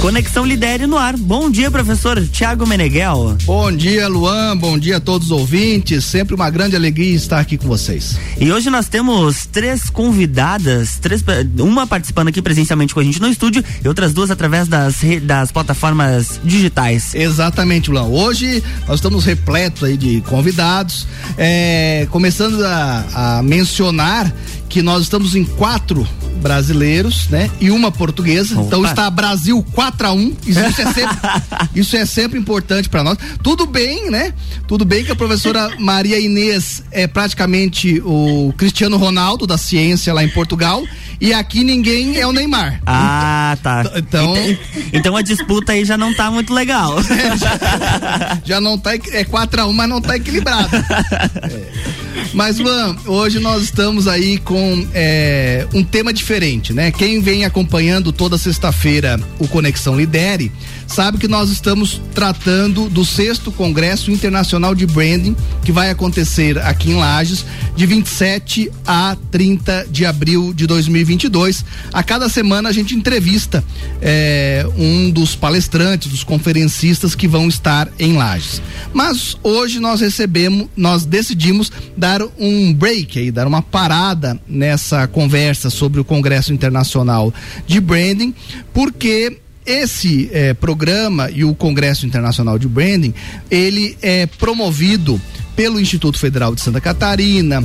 Conexão 0.00 0.44
Lidere 0.44 0.86
no 0.86 0.96
ar. 0.96 1.16
Bom 1.16 1.50
dia, 1.50 1.72
professor 1.72 2.24
Tiago 2.28 2.64
Meneghel. 2.64 3.36
Bom 3.44 3.72
dia, 3.72 4.06
Luan. 4.06 4.56
Bom 4.56 4.78
dia 4.78 4.98
a 4.98 5.00
todos 5.00 5.32
os 5.32 5.32
ouvintes. 5.32 6.04
Sempre 6.04 6.36
uma 6.36 6.48
grande 6.50 6.76
alegria 6.76 7.16
estar 7.16 7.40
aqui 7.40 7.58
com 7.58 7.66
vocês. 7.66 8.16
E 8.40 8.52
hoje 8.52 8.70
nós 8.70 8.88
temos 8.88 9.44
três 9.46 9.90
convidadas, 9.90 10.98
três, 11.00 11.24
uma 11.58 11.84
participando 11.84 12.28
aqui 12.28 12.40
presencialmente 12.40 12.94
com 12.94 13.00
a 13.00 13.02
gente 13.02 13.20
no 13.20 13.28
estúdio 13.28 13.64
e 13.84 13.88
outras 13.88 14.12
duas 14.12 14.30
através 14.30 14.68
das, 14.68 15.00
das 15.22 15.50
plataformas 15.50 16.40
digitais. 16.44 17.12
Exatamente, 17.14 17.90
Luan. 17.90 18.04
Hoje 18.04 18.62
nós 18.86 18.98
estamos 18.98 19.24
repletos 19.24 19.82
aí 19.82 19.96
de 19.96 20.20
convidados. 20.20 21.08
É, 21.36 22.06
começando 22.10 22.64
a, 22.64 23.38
a 23.38 23.42
mencionar 23.42 24.32
que 24.68 24.82
nós 24.82 25.02
estamos 25.02 25.34
em 25.34 25.44
quatro 25.44 26.06
brasileiros, 26.38 27.28
né? 27.28 27.50
E 27.60 27.70
uma 27.70 27.90
portuguesa. 27.90 28.54
Opa. 28.54 28.66
Então 28.66 28.84
está 28.84 29.10
Brasil 29.10 29.64
4 29.72 30.06
a 30.06 30.12
1 30.12 30.36
Isso 30.46 30.58
é 30.60 30.72
sempre, 30.72 31.04
isso 31.74 31.96
é 31.96 32.06
sempre 32.06 32.38
importante 32.38 32.88
para 32.88 33.02
nós. 33.02 33.18
Tudo 33.42 33.66
bem, 33.66 34.10
né? 34.10 34.32
Tudo 34.66 34.84
bem 34.84 35.04
que 35.04 35.10
a 35.10 35.16
professora 35.16 35.70
Maria 35.78 36.18
Inês 36.18 36.82
é 36.90 37.06
praticamente 37.06 38.00
o 38.04 38.52
Cristiano 38.56 38.96
Ronaldo 38.96 39.46
da 39.46 39.58
ciência 39.58 40.12
lá 40.12 40.22
em 40.22 40.28
Portugal 40.28 40.84
e 41.20 41.32
aqui 41.32 41.64
ninguém 41.64 42.16
é 42.16 42.26
o 42.26 42.32
Neymar. 42.32 42.80
Ah, 42.86 43.56
tá. 43.62 43.90
Então, 43.96 44.34
então 44.92 45.16
a 45.16 45.22
disputa 45.22 45.72
aí 45.72 45.84
já 45.84 45.96
não 45.96 46.14
tá 46.14 46.30
muito 46.30 46.54
legal. 46.54 46.98
É, 47.00 47.02
já, 47.36 48.40
já, 48.44 48.60
não 48.60 48.78
tá 48.78 48.94
é 48.94 49.24
4 49.24 49.62
a 49.62 49.66
1 49.66 49.72
mas 49.72 49.88
não 49.88 50.00
tá 50.00 50.16
equilibrado. 50.16 50.76
É. 50.76 51.97
Mas, 52.32 52.58
Luan, 52.58 52.96
hoje 53.06 53.38
nós 53.38 53.62
estamos 53.62 54.06
aí 54.06 54.38
com 54.38 54.86
é, 54.94 55.66
um 55.72 55.82
tema 55.82 56.12
diferente, 56.12 56.72
né? 56.72 56.90
Quem 56.90 57.20
vem 57.20 57.44
acompanhando 57.44 58.12
toda 58.12 58.38
sexta-feira 58.38 59.20
o 59.38 59.48
Conexão 59.48 59.96
Lidere 59.96 60.52
sabe 60.86 61.18
que 61.18 61.28
nós 61.28 61.50
estamos 61.50 62.00
tratando 62.14 62.88
do 62.88 63.04
sexto 63.04 63.52
Congresso 63.52 64.10
Internacional 64.10 64.74
de 64.74 64.86
Branding, 64.86 65.36
que 65.62 65.70
vai 65.70 65.90
acontecer 65.90 66.58
aqui 66.58 66.90
em 66.90 66.94
Lages, 66.94 67.44
de 67.76 67.84
27 67.84 68.70
a 68.86 69.16
30 69.30 69.86
de 69.90 70.06
abril 70.06 70.52
de 70.54 70.66
2022. 70.66 71.64
A 71.92 72.02
cada 72.02 72.28
semana 72.28 72.70
a 72.70 72.72
gente 72.72 72.94
entrevista 72.94 73.62
é, 74.00 74.66
um 74.76 75.10
dos 75.10 75.36
palestrantes, 75.36 76.10
dos 76.10 76.24
conferencistas 76.24 77.14
que 77.14 77.28
vão 77.28 77.48
estar 77.48 77.88
em 77.98 78.14
Lages. 78.14 78.62
Mas 78.92 79.36
hoje 79.42 79.78
nós 79.78 80.00
recebemos, 80.00 80.68
nós 80.74 81.04
decidimos 81.04 81.70
dar 81.96 82.07
um 82.38 82.72
break 82.72 83.18
aí, 83.18 83.30
dar 83.30 83.46
uma 83.46 83.62
parada 83.62 84.38
nessa 84.48 85.06
conversa 85.06 85.70
sobre 85.70 86.00
o 86.00 86.04
Congresso 86.04 86.52
Internacional 86.52 87.32
de 87.66 87.80
Branding, 87.80 88.34
porque 88.72 89.38
esse 89.66 90.30
eh, 90.32 90.54
programa 90.54 91.30
e 91.30 91.44
o 91.44 91.54
Congresso 91.54 92.06
Internacional 92.06 92.58
de 92.58 92.66
Branding, 92.66 93.12
ele 93.50 93.98
é 94.00 94.26
promovido 94.26 95.20
pelo 95.54 95.78
Instituto 95.78 96.18
Federal 96.18 96.54
de 96.54 96.60
Santa 96.62 96.80
Catarina, 96.80 97.62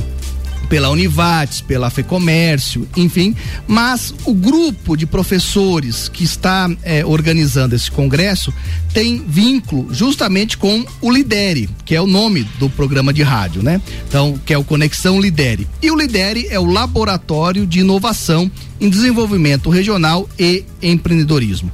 pela 0.64 0.90
Univates, 0.90 1.60
pela 1.60 1.90
FEComércio, 1.90 2.88
enfim, 2.96 3.34
mas 3.66 4.14
o 4.24 4.34
grupo 4.34 4.96
de 4.96 5.06
professores 5.06 6.08
que 6.08 6.24
está 6.24 6.70
eh, 6.82 7.04
organizando 7.04 7.74
esse 7.74 7.90
congresso 7.90 8.52
tem 8.92 9.22
vínculo 9.26 9.92
justamente 9.92 10.56
com 10.56 10.84
o 11.00 11.10
Lidere, 11.10 11.68
que 11.84 11.94
é 11.94 12.00
o 12.00 12.06
nome 12.06 12.44
do 12.58 12.70
programa 12.70 13.12
de 13.12 13.22
rádio, 13.22 13.62
né? 13.62 13.80
Então, 14.08 14.38
que 14.44 14.54
é 14.54 14.58
o 14.58 14.64
Conexão 14.64 15.20
Lidere. 15.20 15.66
E 15.82 15.90
o 15.90 15.96
Lidere 15.96 16.46
é 16.48 16.58
o 16.58 16.64
Laboratório 16.64 17.66
de 17.66 17.80
Inovação 17.80 18.50
em 18.80 18.88
Desenvolvimento 18.88 19.70
Regional 19.70 20.28
e 20.38 20.64
Empreendedorismo. 20.82 21.70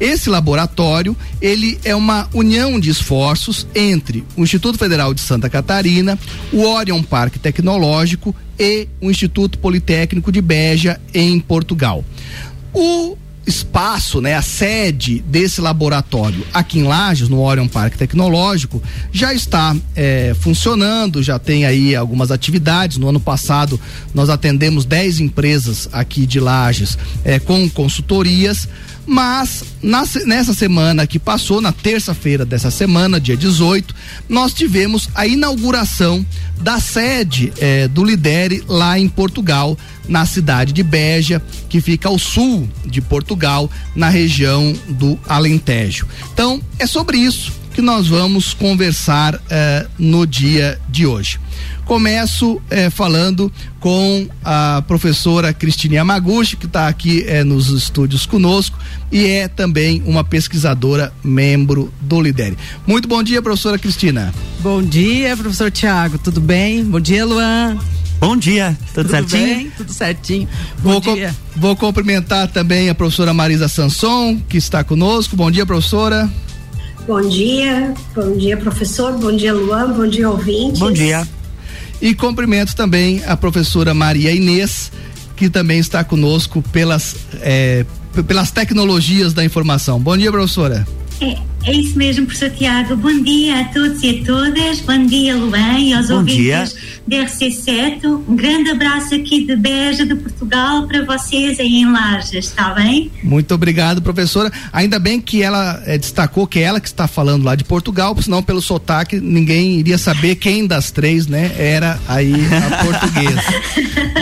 Esse 0.00 0.30
laboratório, 0.30 1.16
ele 1.40 1.78
é 1.84 1.94
uma 1.94 2.28
união 2.32 2.78
de 2.78 2.90
esforços 2.90 3.66
entre 3.74 4.24
o 4.36 4.42
Instituto 4.42 4.78
Federal 4.78 5.12
de 5.12 5.20
Santa 5.20 5.48
Catarina, 5.50 6.18
o 6.52 6.62
Orion 6.62 7.02
Parque 7.02 7.38
Tecnológico 7.38 8.34
e 8.58 8.88
o 9.00 9.10
Instituto 9.10 9.58
Politécnico 9.58 10.30
de 10.30 10.40
Beja 10.40 11.00
em 11.12 11.38
Portugal. 11.40 12.04
O 12.72 13.16
espaço, 13.46 14.20
né, 14.20 14.34
a 14.34 14.42
sede 14.42 15.20
desse 15.26 15.60
laboratório 15.60 16.46
aqui 16.52 16.78
em 16.78 16.84
Lages, 16.84 17.28
no 17.28 17.40
Orion 17.40 17.68
Parque 17.68 17.98
Tecnológico, 17.98 18.82
já 19.12 19.34
está 19.34 19.76
é, 19.94 20.34
funcionando, 20.38 21.22
já 21.22 21.38
tem 21.38 21.64
aí 21.64 21.94
algumas 21.94 22.30
atividades. 22.30 22.96
No 22.96 23.08
ano 23.08 23.20
passado, 23.20 23.78
nós 24.14 24.30
atendemos 24.30 24.84
10 24.84 25.20
empresas 25.20 25.88
aqui 25.92 26.26
de 26.26 26.40
Lages 26.40 26.96
é, 27.24 27.38
com 27.38 27.68
consultorias. 27.68 28.68
Mas 29.06 29.64
na, 29.82 30.04
nessa 30.24 30.54
semana 30.54 31.06
que 31.06 31.18
passou, 31.18 31.60
na 31.60 31.72
terça-feira 31.72 32.44
dessa 32.44 32.70
semana, 32.70 33.20
dia 33.20 33.36
18, 33.36 33.94
nós 34.28 34.54
tivemos 34.54 35.08
a 35.14 35.26
inauguração 35.26 36.24
da 36.60 36.80
sede 36.80 37.52
eh, 37.58 37.88
do 37.88 38.04
Lidere 38.04 38.64
lá 38.66 38.98
em 38.98 39.08
Portugal, 39.08 39.76
na 40.08 40.24
cidade 40.24 40.72
de 40.72 40.82
Beja, 40.82 41.42
que 41.68 41.80
fica 41.80 42.08
ao 42.08 42.18
sul 42.18 42.68
de 42.84 43.00
Portugal, 43.00 43.70
na 43.94 44.08
região 44.08 44.72
do 44.88 45.18
Alentejo. 45.28 46.06
Então, 46.32 46.62
é 46.78 46.86
sobre 46.86 47.18
isso 47.18 47.63
que 47.74 47.82
nós 47.82 48.06
vamos 48.06 48.54
conversar 48.54 49.40
eh, 49.50 49.86
no 49.98 50.24
dia 50.24 50.78
de 50.88 51.04
hoje. 51.04 51.40
Começo 51.84 52.62
eh, 52.70 52.88
falando 52.88 53.52
com 53.80 54.28
a 54.44 54.82
professora 54.86 55.52
Cristina 55.52 55.96
Yamaguchi, 55.96 56.56
que 56.56 56.66
está 56.66 56.86
aqui 56.86 57.24
eh, 57.26 57.42
nos 57.42 57.70
estúdios 57.70 58.26
conosco 58.26 58.78
e 59.10 59.26
é 59.26 59.48
também 59.48 60.00
uma 60.06 60.22
pesquisadora, 60.22 61.12
membro 61.22 61.92
do 62.00 62.22
Lidere. 62.22 62.56
Muito 62.86 63.08
bom 63.08 63.22
dia, 63.24 63.42
professora 63.42 63.76
Cristina. 63.76 64.32
Bom 64.60 64.80
dia, 64.80 65.36
professor 65.36 65.68
Tiago, 65.68 66.16
tudo 66.16 66.40
bem? 66.40 66.84
Bom 66.84 67.00
dia, 67.00 67.26
Luan. 67.26 67.76
Bom 68.20 68.36
dia, 68.36 68.78
tudo, 68.94 69.08
tudo 69.08 69.10
certinho? 69.10 69.46
Bem? 69.46 69.72
Tudo 69.76 69.92
certinho. 69.92 70.48
Bom 70.78 71.00
vou 71.00 71.14
dia. 71.14 71.34
vou 71.56 71.74
cumprimentar 71.74 72.46
também 72.46 72.88
a 72.88 72.94
professora 72.94 73.34
Marisa 73.34 73.66
Sanson, 73.66 74.40
que 74.48 74.56
está 74.56 74.84
conosco. 74.84 75.34
Bom 75.34 75.50
dia, 75.50 75.66
professora. 75.66 76.30
Bom 77.06 77.20
dia, 77.20 77.92
bom 78.14 78.34
dia, 78.34 78.56
professor, 78.56 79.12
bom 79.18 79.36
dia, 79.36 79.52
Luan, 79.52 79.92
bom 79.92 80.06
dia, 80.06 80.28
ouvintes. 80.30 80.78
Bom 80.78 80.90
dia. 80.90 81.26
E 82.00 82.14
cumprimento 82.14 82.74
também 82.74 83.22
a 83.26 83.36
professora 83.36 83.92
Maria 83.92 84.32
Inês, 84.32 84.90
que 85.36 85.50
também 85.50 85.78
está 85.78 86.02
conosco 86.02 86.62
pelas, 86.72 87.16
é, 87.42 87.84
pelas 88.26 88.50
tecnologias 88.50 89.34
da 89.34 89.44
informação. 89.44 90.00
Bom 90.00 90.16
dia, 90.16 90.32
professora. 90.32 90.86
É, 91.20 91.36
é 91.66 91.72
isso 91.72 91.96
mesmo, 91.96 92.26
professor 92.26 92.50
Tiago. 92.50 92.94
Bom 92.96 93.22
dia 93.22 93.60
a 93.60 93.64
todos 93.64 94.02
e 94.02 94.20
a 94.20 94.24
todas. 94.24 94.80
Bom 94.80 95.06
dia, 95.06 95.34
Luan, 95.34 95.78
e 95.78 95.94
aos 95.94 96.08
Bom 96.08 96.16
ouvintes 96.16 96.36
dia. 96.36 96.64
da 97.06 97.24
RC7. 97.24 98.04
Um 98.28 98.36
grande 98.36 98.70
abraço 98.70 99.14
aqui 99.14 99.46
de 99.46 99.56
Beja, 99.56 100.04
de 100.04 100.14
Portugal, 100.14 100.86
para 100.86 101.04
vocês 101.04 101.58
aí 101.58 101.76
em 101.76 101.90
Lajas, 101.90 102.46
está 102.46 102.74
bem? 102.74 103.10
Muito 103.22 103.54
obrigado, 103.54 104.02
professora. 104.02 104.52
Ainda 104.72 104.98
bem 104.98 105.18
que 105.20 105.42
ela 105.42 105.82
eh, 105.86 105.96
destacou 105.96 106.46
que 106.46 106.58
é 106.58 106.62
ela 106.62 106.80
que 106.80 106.88
está 106.88 107.08
falando 107.08 107.44
lá 107.44 107.54
de 107.54 107.64
Portugal, 107.64 108.14
senão 108.20 108.42
pelo 108.42 108.60
sotaque 108.60 109.18
ninguém 109.18 109.78
iria 109.78 109.96
saber 109.96 110.34
quem 110.36 110.66
das 110.66 110.90
três, 110.90 111.26
né, 111.26 111.50
era 111.56 111.98
aí 112.06 112.34
a 112.34 112.76
portuguesa. 112.84 113.42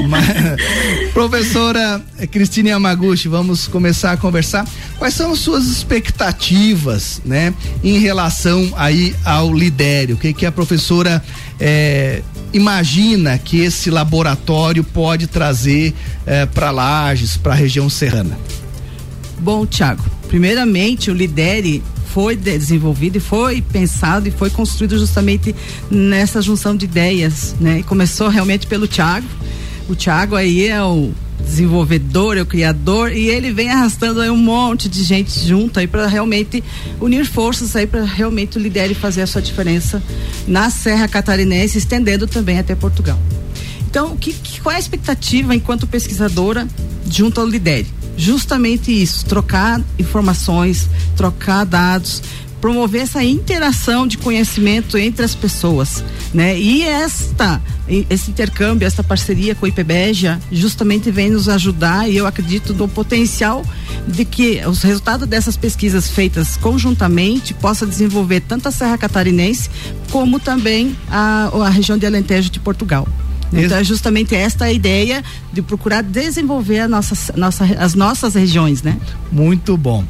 Mas, 0.08 1.12
professora 1.12 2.00
Cristina 2.30 2.70
Yamaguchi, 2.70 3.26
vamos 3.26 3.66
começar 3.66 4.12
a 4.12 4.16
conversar. 4.16 4.64
Quais 5.02 5.14
são 5.14 5.32
as 5.32 5.40
suas 5.40 5.66
expectativas, 5.66 7.20
né, 7.24 7.52
em 7.82 7.98
relação 7.98 8.72
aí 8.76 9.12
ao 9.24 9.52
lidério? 9.52 10.14
O 10.14 10.18
que 10.18 10.32
que 10.32 10.46
a 10.46 10.52
professora 10.52 11.20
é, 11.58 12.22
imagina 12.52 13.36
que 13.36 13.58
esse 13.62 13.90
laboratório 13.90 14.84
pode 14.84 15.26
trazer 15.26 15.92
é, 16.24 16.46
para 16.46 16.70
Lages, 16.70 17.36
para 17.36 17.52
a 17.52 17.56
região 17.56 17.90
serrana? 17.90 18.38
Bom, 19.40 19.66
Tiago, 19.66 20.04
primeiramente 20.28 21.10
o 21.10 21.14
Lidere 21.14 21.82
foi 22.14 22.36
desenvolvido 22.36 23.16
e 23.16 23.20
foi 23.20 23.60
pensado 23.60 24.28
e 24.28 24.30
foi 24.30 24.50
construído 24.50 24.96
justamente 24.96 25.52
nessa 25.90 26.40
junção 26.40 26.76
de 26.76 26.84
ideias, 26.84 27.56
né? 27.58 27.80
E 27.80 27.82
começou 27.82 28.28
realmente 28.28 28.68
pelo 28.68 28.86
Tiago. 28.86 29.26
O 29.88 29.96
Tiago 29.96 30.36
aí 30.36 30.68
é 30.68 30.80
o 30.80 31.12
desenvolvedor, 31.44 32.36
é 32.36 32.42
o 32.42 32.46
criador 32.46 33.12
e 33.12 33.28
ele 33.28 33.52
vem 33.52 33.70
arrastando 33.70 34.20
aí 34.20 34.30
um 34.30 34.36
monte 34.36 34.88
de 34.88 35.02
gente 35.02 35.38
junto 35.46 35.78
aí 35.78 35.86
para 35.86 36.06
realmente 36.06 36.62
unir 37.00 37.26
forças 37.26 37.76
aí 37.76 37.86
para 37.86 38.04
realmente 38.04 38.56
o 38.56 38.60
Lidere 38.60 38.94
fazer 38.94 39.22
a 39.22 39.26
sua 39.26 39.42
diferença 39.42 40.02
na 40.46 40.70
Serra 40.70 41.06
Catarinense, 41.08 41.78
estendendo 41.78 42.26
também 42.26 42.58
até 42.58 42.74
Portugal. 42.74 43.18
Então, 43.92 44.16
que, 44.16 44.32
que, 44.32 44.60
qual 44.60 44.72
é 44.72 44.76
a 44.76 44.80
expectativa 44.80 45.54
enquanto 45.54 45.86
pesquisadora 45.86 46.66
junto 47.10 47.40
ao 47.40 47.46
Lidere? 47.46 47.86
Justamente 48.16 48.90
isso, 48.90 49.24
trocar 49.26 49.80
informações, 49.98 50.88
trocar 51.16 51.64
dados, 51.64 52.22
promover 52.62 53.02
essa 53.02 53.22
interação 53.24 54.06
de 54.06 54.16
conhecimento 54.16 54.96
entre 54.96 55.24
as 55.24 55.34
pessoas, 55.34 56.02
né? 56.32 56.56
E 56.58 56.84
esta 56.84 57.60
esse 58.08 58.30
intercâmbio, 58.30 58.86
essa 58.86 59.02
parceria 59.02 59.54
com 59.56 59.66
o 59.66 59.68
IPBEJA 59.68 60.40
justamente 60.50 61.10
vem 61.10 61.28
nos 61.28 61.48
ajudar 61.48 62.08
e 62.08 62.16
eu 62.16 62.26
acredito 62.26 62.72
no 62.72 62.86
potencial 62.86 63.66
de 64.06 64.24
que 64.24 64.62
os 64.64 64.82
resultados 64.82 65.26
dessas 65.26 65.56
pesquisas 65.56 66.08
feitas 66.08 66.56
conjuntamente 66.56 67.52
possa 67.52 67.84
desenvolver 67.84 68.40
tanto 68.40 68.68
a 68.68 68.70
Serra 68.70 68.96
Catarinense 68.96 69.68
como 70.10 70.38
também 70.38 70.96
a, 71.10 71.50
a 71.52 71.68
região 71.68 71.98
de 71.98 72.06
Alentejo 72.06 72.48
de 72.48 72.60
Portugal. 72.60 73.06
Então 73.52 73.76
é 73.76 73.84
justamente 73.84 74.34
esta 74.34 74.66
a 74.66 74.72
ideia 74.72 75.22
de 75.52 75.60
procurar 75.60 76.02
desenvolver 76.02 76.80
a 76.80 76.88
nossa, 76.88 77.34
nossa, 77.36 77.64
as 77.64 77.94
nossas 77.94 78.34
regiões, 78.34 78.82
né? 78.82 78.96
Muito 79.30 79.76
bom. 79.76 80.04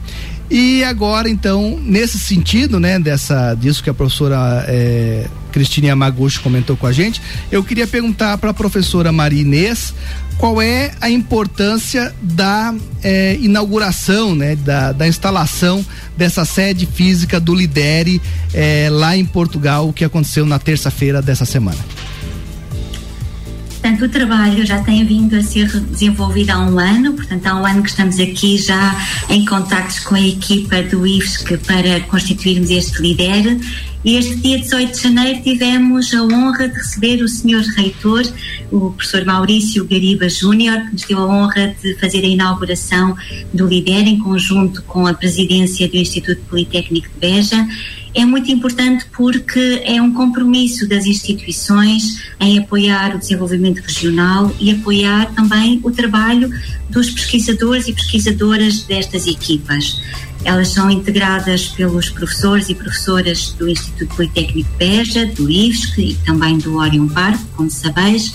E 0.55 0.85
agora, 0.85 1.31
então, 1.31 1.81
nesse 1.83 2.19
sentido, 2.19 2.79
né, 2.79 2.99
dessa, 2.99 3.55
disso 3.55 3.83
que 3.83 3.89
a 3.89 3.95
professora 3.95 4.67
é, 4.69 5.27
Cristine 5.51 5.89
comentou 6.43 6.77
com 6.77 6.87
a 6.87 6.93
gente, 6.93 7.23
eu 7.51 7.65
queria 7.65 7.87
perguntar 7.87 8.37
para 8.37 8.51
a 8.51 8.55
professora 8.55 9.11
Maria 9.11 9.41
Inês 9.41 9.95
qual 10.37 10.61
é 10.61 10.91
a 11.01 11.09
importância 11.09 12.15
da 12.21 12.75
é, 13.03 13.39
inauguração, 13.41 14.35
né, 14.35 14.55
da, 14.57 14.93
da, 14.93 15.09
instalação 15.09 15.83
dessa 16.19 16.45
sede 16.45 16.85
física 16.85 17.41
do 17.41 17.55
Lidere 17.55 18.21
é, 18.53 18.89
lá 18.91 19.17
em 19.17 19.25
Portugal, 19.25 19.89
o 19.89 19.93
que 19.93 20.05
aconteceu 20.05 20.45
na 20.45 20.59
terça-feira 20.59 21.23
dessa 21.23 21.47
semana. 21.47 21.79
Portanto, 23.83 24.05
o 24.05 24.09
trabalho 24.09 24.65
já 24.65 24.81
tem 24.81 25.05
vindo 25.05 25.35
a 25.35 25.43
ser 25.43 25.67
desenvolvido 25.67 26.51
há 26.51 26.59
um 26.61 26.79
ano, 26.79 27.15
portanto, 27.15 27.45
há 27.49 27.57
um 27.57 27.67
ano 27.67 27.83
que 27.83 27.89
estamos 27.89 28.21
aqui 28.21 28.57
já 28.57 28.97
em 29.29 29.45
contactos 29.45 29.99
com 29.99 30.15
a 30.15 30.21
equipa 30.21 30.85
do 30.85 31.05
IFSC 31.05 31.59
para 31.59 32.01
constituirmos 32.03 32.71
este 32.71 33.03
líder. 33.03 33.59
E 34.05 34.17
este 34.17 34.35
dia 34.37 34.59
18 34.59 34.97
de 34.97 35.01
janeiro 35.01 35.43
tivemos 35.43 36.13
a 36.13 36.25
honra 36.25 36.69
de 36.69 36.75
receber 36.75 37.23
o 37.23 37.29
senhor 37.29 37.63
reitor, 37.77 38.25
o 38.73 38.91
professor 38.91 39.25
Maurício 39.25 39.85
Gariba 39.85 40.29
Júnior, 40.29 40.87
que 40.87 40.93
nos 40.93 41.03
deu 41.03 41.19
a 41.21 41.27
honra 41.27 41.77
de 41.81 41.95
fazer 42.01 42.25
a 42.25 42.29
inauguração 42.29 43.17
do 43.55 43.65
LIDER 43.65 44.09
em 44.09 44.19
conjunto 44.19 44.83
com 44.83 45.07
a 45.07 45.15
presidência 45.15 45.89
do 45.89 45.97
Instituto 45.97 46.41
Politécnico 46.49 47.09
de 47.09 47.19
Beja 47.21 47.65
é 48.15 48.27
muito 48.27 48.51
importante 48.51 49.07
porque 49.17 49.83
é 49.85 50.01
um 50.01 50.13
compromisso 50.13 50.87
das 50.87 51.07
instituições 51.07 52.23
em 52.39 52.59
apoiar 52.59 53.15
o 53.15 53.19
desenvolvimento 53.19 53.79
regional 53.79 54.55
e 54.61 54.71
apoiar 54.71 55.33
também 55.35 55.81
o 55.83 55.91
trabalho 55.91 56.51
dos 56.91 57.11
pesquisadores 57.11 57.89
e 57.89 57.93
pesquisadoras 57.95 58.83
destas 58.83 59.27
equipas. 59.27 59.99
Elas 60.45 60.69
são 60.69 60.91
integradas 60.91 61.69
pelos 61.69 62.11
professores 62.11 62.69
e 62.69 62.75
professoras 62.75 63.53
do 63.53 63.69
Instituto 63.69 64.15
Politécnico 64.17 64.69
Beja, 64.77 65.27
do 65.27 65.51
IFSC 65.51 66.03
e 66.03 66.15
também 66.27 66.59
do 66.59 66.77
Orion 66.77 67.09
Park, 67.09 67.41
como 67.57 67.71
sabeis, 67.71 68.35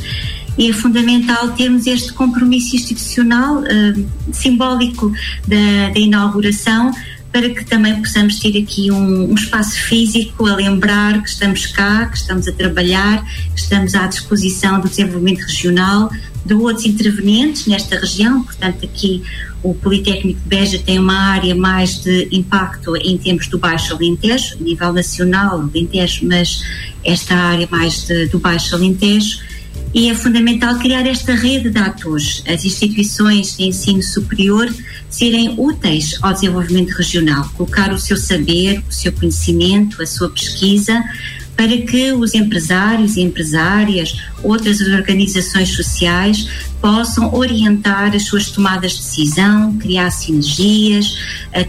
e 0.57 0.69
é 0.69 0.73
fundamental 0.73 1.49
termos 1.51 1.85
este 1.85 2.11
compromisso 2.13 2.75
institucional 2.75 3.57
uh, 3.57 4.05
simbólico 4.31 5.11
da, 5.47 5.89
da 5.93 5.99
inauguração 5.99 6.91
para 7.37 7.51
que 7.51 7.63
também 7.65 7.95
possamos 8.01 8.39
ter 8.39 8.57
aqui 8.57 8.89
um, 8.89 9.29
um, 9.29 9.35
espaço 9.35 9.79
físico 9.79 10.47
a 10.47 10.55
lembrar 10.55 11.21
que 11.21 11.29
estamos 11.29 11.67
cá, 11.67 12.07
que 12.07 12.17
estamos 12.17 12.47
a 12.47 12.51
trabalhar, 12.51 13.23
que 13.53 13.61
estamos 13.61 13.93
à 13.93 14.07
disposição 14.07 14.79
do 14.79 14.89
desenvolvimento 14.89 15.41
regional, 15.41 16.09
de 16.43 16.55
outros 16.55 16.87
intervenientes 16.87 17.67
nesta 17.67 17.99
região, 17.99 18.41
portanto 18.41 18.83
aqui 18.83 19.21
o 19.61 19.75
Politécnico 19.75 20.39
de 20.39 20.47
Beja 20.47 20.79
tem 20.79 20.97
uma 20.97 21.13
área 21.13 21.53
mais 21.53 21.99
de 21.99 22.27
impacto 22.31 22.95
em 22.95 23.15
termos 23.19 23.45
do 23.45 23.59
Baixo 23.59 23.93
Alentejo, 23.93 24.55
a 24.59 24.63
nível 24.63 24.91
nacional, 24.91 25.61
Alentejo, 25.61 26.25
mas 26.25 26.63
esta 27.05 27.35
área 27.35 27.67
mais 27.69 28.07
de, 28.07 28.25
do 28.29 28.39
Baixo 28.39 28.73
Alentejo, 28.73 29.41
e 29.93 30.09
é 30.09 30.15
fundamental 30.15 30.79
criar 30.79 31.05
esta 31.05 31.35
rede 31.35 31.69
de 31.69 31.77
atores, 31.77 32.43
as 32.47 32.65
instituições 32.65 33.55
de 33.55 33.65
ensino 33.65 34.01
superior 34.01 34.67
serem 35.09 35.55
úteis 35.57 36.17
ao 36.21 36.33
desenvolvimento 36.33 36.91
regional, 36.91 37.49
colocar 37.55 37.93
o 37.93 37.99
seu 37.99 38.17
saber, 38.17 38.83
o 38.89 38.91
seu 38.91 39.11
conhecimento, 39.11 40.01
a 40.01 40.05
sua 40.05 40.29
pesquisa, 40.29 41.03
para 41.55 41.75
que 41.75 42.11
os 42.11 42.35
empresários 42.35 43.17
e 43.17 43.21
empresárias, 43.21 44.15
outras 44.43 44.79
organizações 44.79 45.69
sociais 45.69 46.47
possam 46.79 47.33
orientar 47.33 48.15
as 48.15 48.25
suas 48.25 48.51
tomadas 48.51 48.91
de 48.91 48.97
decisão, 48.97 49.75
criar 49.77 50.11
sinergias, 50.11 51.17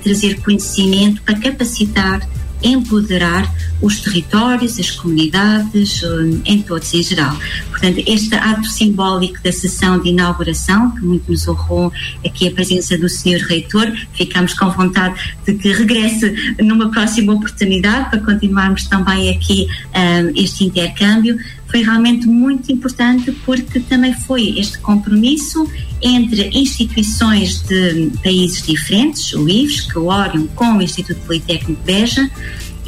trazer 0.03 0.43
conhecimento 0.43 1.23
para 1.23 1.39
capacitar 1.39 2.21
empoderar 2.63 3.53
os 3.81 4.01
territórios, 4.01 4.79
as 4.79 4.91
comunidades, 4.91 6.03
eh, 6.03 6.41
em 6.45 6.63
todos 6.63 6.93
em 6.93 7.03
geral. 7.03 7.37
Portanto, 7.71 8.03
este 8.07 8.35
ato 8.35 8.67
simbólico 8.67 9.41
da 9.43 9.53
sessão 9.53 10.01
de 10.01 10.09
inauguração, 10.09 10.91
que 10.91 11.05
muito 11.05 11.31
nos 11.31 11.47
honrou 11.47 11.93
aqui 12.27 12.49
a 12.49 12.51
presença 12.51 12.99
do 12.99 13.09
Sr. 13.09 13.47
Reitor, 13.49 13.93
ficamos 14.13 14.55
com 14.55 14.71
vontade 14.71 15.37
de 15.47 15.55
que 15.55 15.73
regresse 15.73 16.57
numa 16.61 16.91
próxima 16.91 17.33
oportunidade 17.33 18.11
para 18.11 18.21
continuarmos 18.21 18.85
também 18.89 19.31
aqui 19.31 19.69
um, 19.95 20.43
este 20.43 20.65
intercâmbio. 20.65 21.39
Foi 21.71 21.83
realmente 21.83 22.27
muito 22.27 22.73
importante 22.73 23.31
porque 23.45 23.81
também 23.81 24.15
foi 24.15 24.59
este 24.59 24.79
compromisso 24.79 25.69
entre 26.01 26.51
instituições 26.53 27.63
de 27.63 28.11
países 28.23 28.63
diferentes, 28.63 29.33
o 29.33 29.49
IVES, 29.49 29.83
que 29.83 29.99
o 29.99 30.07
Orion 30.07 30.47
com 30.55 30.77
o 30.77 30.83
Instituto 30.83 31.21
Politécnico 31.27 31.81
de 31.81 31.93
Beja, 31.93 32.31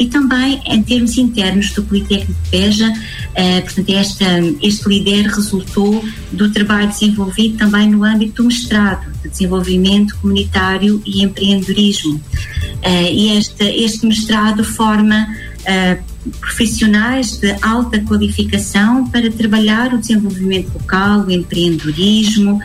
e 0.01 0.07
também 0.07 0.63
em 0.65 0.83
termos 0.83 1.19
internos 1.19 1.73
do 1.73 1.83
Politécnico 1.83 2.33
de 2.45 2.51
Beja, 2.51 2.91
eh, 3.35 3.61
portanto, 3.61 3.91
esta, 3.91 4.25
este 4.63 4.89
líder 4.89 5.27
resultou 5.27 6.03
do 6.33 6.51
trabalho 6.51 6.89
desenvolvido 6.89 7.59
também 7.59 7.91
no 7.91 8.03
âmbito 8.03 8.43
do 8.43 8.49
mestrado 8.49 9.13
de 9.23 9.29
desenvolvimento 9.29 10.17
comunitário 10.17 11.03
e 11.05 11.23
empreendedorismo. 11.23 12.19
Eh, 12.81 13.13
e 13.13 13.37
este, 13.37 13.63
este 13.63 14.07
mestrado 14.07 14.65
forma 14.65 15.29
eh, 15.67 15.99
profissionais 16.41 17.39
de 17.39 17.51
alta 17.63 17.99
qualificação 18.01 19.07
para 19.09 19.31
trabalhar 19.31 19.95
o 19.95 19.99
desenvolvimento 19.99 20.73
local, 20.75 21.25
o 21.25 21.31
empreendedorismo, 21.31 22.61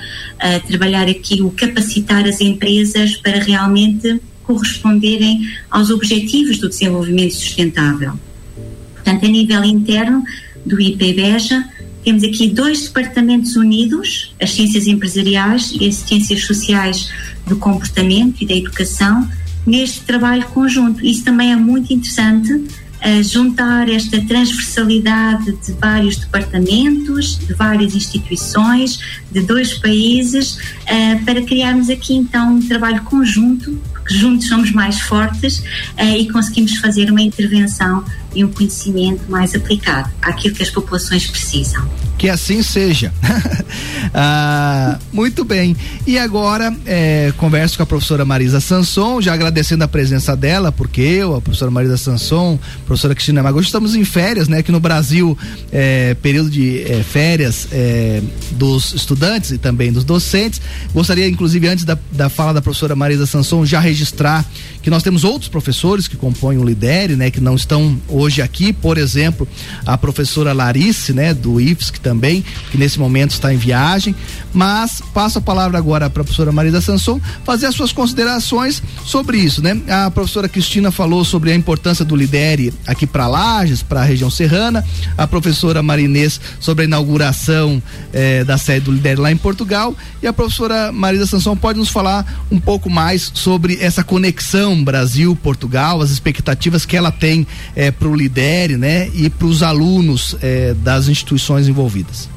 trabalhar 0.67 1.07
aqui 1.07 1.41
o 1.41 1.49
capacitar 1.51 2.27
as 2.27 2.41
empresas 2.41 3.15
para 3.15 3.39
realmente 3.39 4.21
corresponderem 4.43 5.47
aos 5.71 5.89
objetivos 5.89 6.57
do 6.57 6.67
desenvolvimento 6.69 7.33
sustentável. 7.33 8.19
Portanto, 8.93 9.25
a 9.25 9.29
nível 9.29 9.63
interno 9.63 10.23
do 10.65 10.79
IPBEJA, 10.79 11.63
temos 12.03 12.23
aqui 12.23 12.47
dois 12.49 12.83
departamentos 12.83 13.55
unidos, 13.55 14.35
as 14.39 14.51
ciências 14.51 14.85
empresariais 14.85 15.73
e 15.79 15.87
as 15.87 15.95
ciências 15.95 16.43
sociais 16.43 17.09
do 17.47 17.55
comportamento 17.55 18.41
e 18.41 18.45
da 18.45 18.53
educação, 18.53 19.27
neste 19.65 20.01
trabalho 20.01 20.45
conjunto. 20.47 21.03
Isso 21.03 21.23
também 21.23 21.51
é 21.51 21.55
muito 21.55 21.91
interessante 21.91 22.63
juntar 23.23 23.87
esta 23.89 24.19
transversalidade 24.25 25.51
de 25.63 25.73
vários 25.73 26.17
departamentos, 26.17 27.37
de 27.37 27.53
várias 27.53 27.95
instituições, 27.95 28.99
de 29.31 29.41
dois 29.41 29.73
países, 29.75 30.55
uh, 30.55 31.23
para 31.25 31.41
criarmos 31.41 31.89
aqui 31.89 32.15
então 32.15 32.55
um 32.55 32.67
trabalho 32.67 33.03
conjunto, 33.03 33.79
porque 33.93 34.15
juntos 34.15 34.47
somos 34.47 34.71
mais 34.71 34.99
fortes 35.01 35.59
uh, 35.59 36.17
e 36.17 36.27
conseguimos 36.31 36.77
fazer 36.77 37.11
uma 37.11 37.21
intervenção 37.21 38.03
e 38.35 38.43
um 38.43 38.51
conhecimento 38.51 39.29
mais 39.29 39.55
aplicado 39.55 40.09
àquilo 40.21 40.55
que 40.55 40.63
as 40.63 40.69
populações 40.69 41.25
precisam. 41.25 41.87
Que 42.17 42.29
assim 42.29 42.63
seja. 42.63 43.13
ah, 44.13 44.97
muito 45.11 45.43
bem. 45.43 45.75
E 46.07 46.17
agora 46.17 46.73
é, 46.85 47.33
converso 47.37 47.75
com 47.75 47.83
a 47.83 47.85
professora 47.85 48.23
Marisa 48.23 48.61
Sanson, 48.61 49.21
já 49.21 49.33
agradecendo 49.33 49.83
a 49.83 49.87
presença 49.87 50.35
dela, 50.35 50.71
porque 50.71 51.01
eu, 51.01 51.35
a 51.35 51.41
professora 51.41 51.69
Marisa 51.69 51.97
Sanson, 51.97 52.57
professora 52.85 53.13
Cristina 53.13 53.43
Magosto, 53.43 53.67
estamos 53.67 53.95
em 53.95 54.05
férias, 54.05 54.47
né? 54.47 54.59
Aqui 54.59 54.71
no 54.71 54.79
Brasil, 54.79 55.37
é, 55.71 56.13
período 56.15 56.49
de 56.49 56.83
é, 56.83 57.03
férias 57.03 57.67
é, 57.71 58.21
dos 58.51 58.93
estudantes 58.93 59.51
e 59.51 59.57
também 59.57 59.91
dos 59.91 60.05
docentes. 60.05 60.61
Gostaria, 60.93 61.27
inclusive, 61.27 61.67
antes 61.67 61.83
da, 61.83 61.97
da 62.13 62.29
fala 62.29 62.53
da 62.53 62.61
professora 62.61 62.95
Marisa 62.95 63.25
Sanson, 63.25 63.65
já 63.65 63.81
registrar 63.81 64.45
que 64.85 64.91
nós 64.91 65.01
temos 65.01 65.23
outros 65.23 65.49
professores 65.49 66.07
que 66.07 66.15
compõem 66.15 66.59
o 66.59 66.63
Lidere, 66.63 67.15
né? 67.15 67.31
Que 67.31 67.41
não 67.41 67.55
estão 67.55 67.99
hoje 68.07 68.39
aqui, 68.39 68.71
por 68.71 68.99
exemplo, 68.99 69.47
a 69.83 69.97
professora 69.97 70.53
Larice, 70.53 71.11
né? 71.11 71.33
Do 71.33 71.59
IFS, 71.59 71.89
que 71.89 71.99
também, 71.99 72.45
que 72.69 72.77
nesse 72.77 72.99
momento 72.99 73.31
está 73.31 73.51
em 73.51 73.57
viagem. 73.57 74.13
Mas 74.53 75.01
passo 75.11 75.39
a 75.39 75.41
palavra 75.41 75.79
agora 75.79 76.07
para 76.07 76.21
a 76.21 76.23
professora 76.23 76.51
Marisa 76.51 76.81
Sanson 76.81 77.19
fazer 77.43 77.65
as 77.65 77.73
suas 77.73 77.91
considerações 77.91 78.83
sobre 79.03 79.39
isso, 79.39 79.59
né? 79.59 79.75
A 79.89 80.11
professora 80.11 80.47
Cristina 80.47 80.91
falou 80.91 81.25
sobre 81.25 81.51
a 81.51 81.55
importância 81.55 82.05
do 82.05 82.15
Lidere 82.15 82.71
aqui 82.85 83.07
para 83.07 83.25
Lages, 83.25 83.81
para 83.81 84.01
a 84.01 84.05
região 84.05 84.29
serrana. 84.29 84.85
A 85.17 85.25
professora 85.25 85.81
Marinês 85.81 86.39
sobre 86.59 86.83
a 86.83 86.85
inauguração 86.85 87.81
eh, 88.13 88.43
da 88.43 88.55
sede 88.55 88.85
do 88.85 88.91
Lidere 88.91 89.19
lá 89.19 89.31
em 89.31 89.37
Portugal. 89.37 89.95
E 90.21 90.27
a 90.27 90.33
professora 90.33 90.91
Marisa 90.91 91.25
Sanson 91.25 91.55
pode 91.55 91.79
nos 91.79 91.89
falar 91.89 92.45
um 92.51 92.59
pouco 92.59 92.87
mais 92.87 93.31
sobre 93.33 93.79
essa 93.81 94.03
conexão 94.03 94.74
Brasil-Portugal, 94.83 96.01
as 96.01 96.11
expectativas 96.11 96.85
que 96.85 96.95
ela 96.95 97.11
tem 97.11 97.45
eh, 97.75 97.91
para 97.91 98.07
o 98.07 98.15
Lidere, 98.15 98.77
né? 98.77 99.09
E 99.13 99.29
para 99.29 99.47
os 99.47 99.63
alunos 99.63 100.35
eh, 100.41 100.75
das 100.83 101.07
instituições 101.07 101.67
envolvidas. 101.67 102.29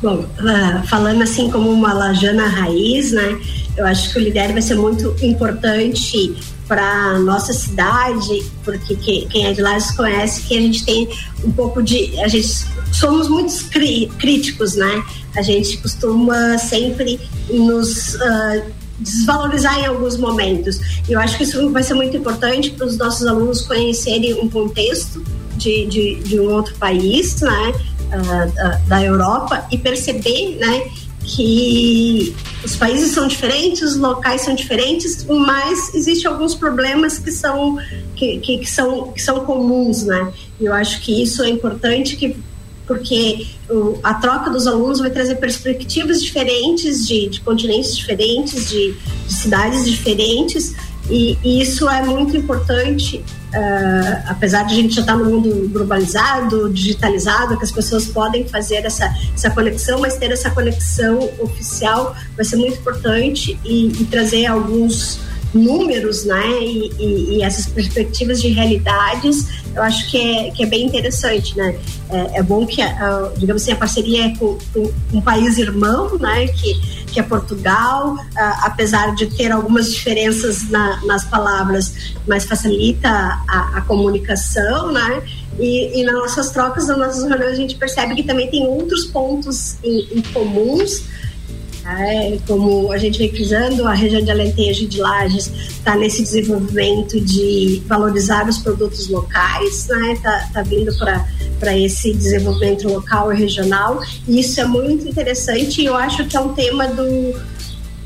Bom, 0.00 0.18
uh, 0.18 0.86
falando 0.86 1.22
assim 1.22 1.50
como 1.50 1.70
uma 1.70 1.92
lajana 1.92 2.46
raiz, 2.46 3.10
né? 3.10 3.40
Eu 3.76 3.84
acho 3.86 4.12
que 4.12 4.18
o 4.18 4.22
Lidere 4.22 4.52
vai 4.52 4.62
ser 4.62 4.76
muito 4.76 5.14
importante 5.20 6.36
para 6.68 7.18
nossa 7.20 7.52
cidade, 7.52 8.44
porque 8.62 8.94
que, 8.94 9.26
quem 9.26 9.46
é 9.46 9.52
de 9.52 9.62
lá 9.62 9.76
conhece 9.96 10.42
que 10.42 10.56
a 10.56 10.60
gente 10.60 10.84
tem 10.84 11.08
um 11.42 11.50
pouco 11.50 11.82
de, 11.82 12.20
a 12.20 12.28
gente 12.28 12.48
somos 12.92 13.28
muito 13.28 13.52
críticos, 14.18 14.76
né? 14.76 15.02
A 15.34 15.42
gente 15.42 15.78
costuma 15.78 16.58
sempre 16.58 17.18
nos 17.50 18.14
uh, 18.14 18.62
desvalorizar 18.98 19.78
em 19.78 19.86
alguns 19.86 20.16
momentos. 20.16 20.80
Eu 21.08 21.18
acho 21.20 21.36
que 21.36 21.44
isso 21.44 21.70
vai 21.70 21.82
ser 21.82 21.94
muito 21.94 22.16
importante 22.16 22.70
para 22.70 22.86
os 22.86 22.96
nossos 22.96 23.26
alunos 23.26 23.62
conhecerem 23.62 24.34
um 24.34 24.48
contexto 24.48 25.22
de, 25.56 25.86
de, 25.86 26.14
de 26.16 26.40
um 26.40 26.52
outro 26.52 26.74
país, 26.76 27.40
né? 27.40 27.72
uh, 28.08 28.88
da 28.88 29.02
Europa 29.02 29.66
e 29.70 29.78
perceber, 29.78 30.56
né, 30.56 30.90
que 31.22 32.34
os 32.64 32.74
países 32.74 33.10
são 33.10 33.28
diferentes, 33.28 33.82
os 33.82 33.96
locais 33.96 34.42
são 34.42 34.54
diferentes, 34.54 35.26
mas 35.26 35.94
existem 35.94 36.30
alguns 36.30 36.54
problemas 36.54 37.18
que 37.18 37.30
são 37.30 37.78
que, 38.16 38.38
que, 38.38 38.58
que, 38.58 38.70
são 38.70 39.12
que 39.12 39.20
são 39.20 39.44
comuns, 39.44 40.04
né? 40.04 40.32
Eu 40.58 40.72
acho 40.72 41.02
que 41.02 41.22
isso 41.22 41.42
é 41.42 41.50
importante 41.50 42.16
que 42.16 42.34
porque 42.88 43.46
o, 43.68 44.00
a 44.02 44.14
troca 44.14 44.50
dos 44.50 44.66
alunos 44.66 44.98
vai 44.98 45.10
trazer 45.10 45.36
perspectivas 45.36 46.22
diferentes 46.22 47.06
de, 47.06 47.28
de 47.28 47.40
continentes 47.42 47.94
diferentes, 47.94 48.70
de, 48.70 48.94
de 48.94 49.32
cidades 49.32 49.84
diferentes 49.84 50.74
e, 51.10 51.38
e, 51.44 51.60
isso 51.60 51.88
é 51.88 52.02
muito 52.02 52.36
importante 52.36 53.22
Uh, 53.48 54.22
apesar 54.26 54.64
de 54.64 54.74
a 54.74 54.76
gente 54.76 54.94
já 54.94 55.00
estar 55.00 55.14
tá 55.14 55.18
no 55.18 55.24
mundo 55.24 55.70
globalizado, 55.70 56.70
digitalizado, 56.70 57.56
que 57.56 57.64
as 57.64 57.72
pessoas 57.72 58.04
podem 58.06 58.46
fazer 58.46 58.84
essa, 58.84 59.10
essa 59.34 59.48
conexão, 59.48 60.00
mas 60.00 60.18
ter 60.18 60.30
essa 60.30 60.50
conexão 60.50 61.18
oficial 61.38 62.14
vai 62.36 62.44
ser 62.44 62.56
muito 62.56 62.78
importante 62.78 63.58
e, 63.64 63.86
e 63.86 64.04
trazer 64.04 64.44
alguns 64.44 65.18
números, 65.54 66.24
né, 66.24 66.46
e, 66.60 66.92
e, 66.98 67.36
e, 67.36 67.42
essas 67.42 67.66
perspectivas 67.66 68.40
de 68.40 68.48
realidades, 68.48 69.46
eu 69.74 69.82
acho 69.82 70.10
que 70.10 70.18
é, 70.18 70.50
que 70.50 70.62
é 70.62 70.66
bem 70.66 70.84
interessante, 70.86 71.56
né. 71.56 71.78
É, 72.10 72.38
é 72.38 72.42
bom 72.42 72.66
que, 72.66 72.82
a, 72.82 73.30
digamos 73.36 73.62
assim, 73.62 73.72
a 73.72 73.76
parceria 73.76 74.26
é 74.26 74.36
com, 74.36 74.58
com, 74.72 74.92
um 75.12 75.20
país 75.20 75.58
irmão, 75.58 76.18
né, 76.18 76.48
que, 76.48 76.74
que 77.06 77.20
é 77.20 77.22
Portugal, 77.22 78.16
apesar 78.62 79.14
de 79.14 79.26
ter 79.26 79.50
algumas 79.50 79.92
diferenças 79.92 80.68
na, 80.70 81.04
nas 81.04 81.24
palavras, 81.24 82.14
mas 82.26 82.44
facilita 82.44 83.08
a, 83.08 83.78
a 83.78 83.80
comunicação, 83.82 84.92
né, 84.92 85.22
e, 85.58 86.00
e, 86.00 86.04
nas 86.04 86.14
nossas 86.14 86.50
trocas, 86.50 86.86
nas 86.86 86.98
nossas 86.98 87.24
reuniões, 87.24 87.52
a 87.52 87.56
gente 87.56 87.74
percebe 87.74 88.14
que 88.14 88.22
também 88.22 88.48
tem 88.48 88.64
outros 88.66 89.06
pontos 89.06 89.76
em, 89.82 90.18
em 90.18 90.22
comuns, 90.32 91.02
é, 91.96 92.38
como 92.46 92.92
a 92.92 92.98
gente 92.98 93.18
vem 93.18 93.30
frisando, 93.30 93.86
a 93.86 93.94
região 93.94 94.22
de 94.22 94.30
Alentejo 94.30 94.84
e 94.84 94.86
de 94.86 95.00
Lages 95.00 95.50
está 95.70 95.96
nesse 95.96 96.22
desenvolvimento 96.22 97.18
de 97.18 97.82
valorizar 97.86 98.46
os 98.46 98.58
produtos 98.58 99.08
locais, 99.08 99.86
né? 99.88 100.12
Está 100.12 100.48
tá 100.52 100.62
vindo 100.62 100.94
para 101.58 101.78
esse 101.78 102.12
desenvolvimento 102.12 102.86
local 102.88 103.32
e 103.32 103.36
regional. 103.36 104.00
E 104.26 104.40
isso 104.40 104.60
é 104.60 104.66
muito 104.66 105.08
interessante 105.08 105.80
e 105.80 105.86
eu 105.86 105.96
acho 105.96 106.26
que 106.26 106.36
é 106.36 106.40
um 106.40 106.52
tema 106.52 106.86
do, 106.88 107.40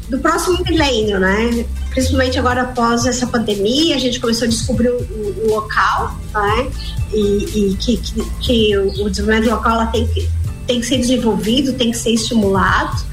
do 0.09 0.19
próximo 0.21 0.62
milênio, 0.62 1.19
né? 1.19 1.67
Principalmente 1.91 2.39
agora 2.39 2.62
após 2.62 3.05
essa 3.05 3.27
pandemia, 3.27 3.97
a 3.97 3.99
gente 3.99 4.21
começou 4.21 4.47
a 4.47 4.49
descobrir 4.49 4.91
o, 4.91 5.03
o, 5.03 5.45
o 5.45 5.55
local, 5.55 6.17
né? 6.33 6.71
E, 7.12 7.73
e 7.73 7.77
que, 7.77 7.97
que, 7.97 8.31
que, 8.41 8.79
o 8.79 9.11
desenvolvimento 9.11 9.51
local 9.51 9.91
tem 9.91 10.07
que, 10.07 10.29
tem 10.69 10.81
que 10.81 10.87
ser 10.87 10.99
desenvolvido, 10.99 11.73
tem 11.73 11.91
que 11.91 11.99
ser 11.99 12.11
estimulado 12.11 13.11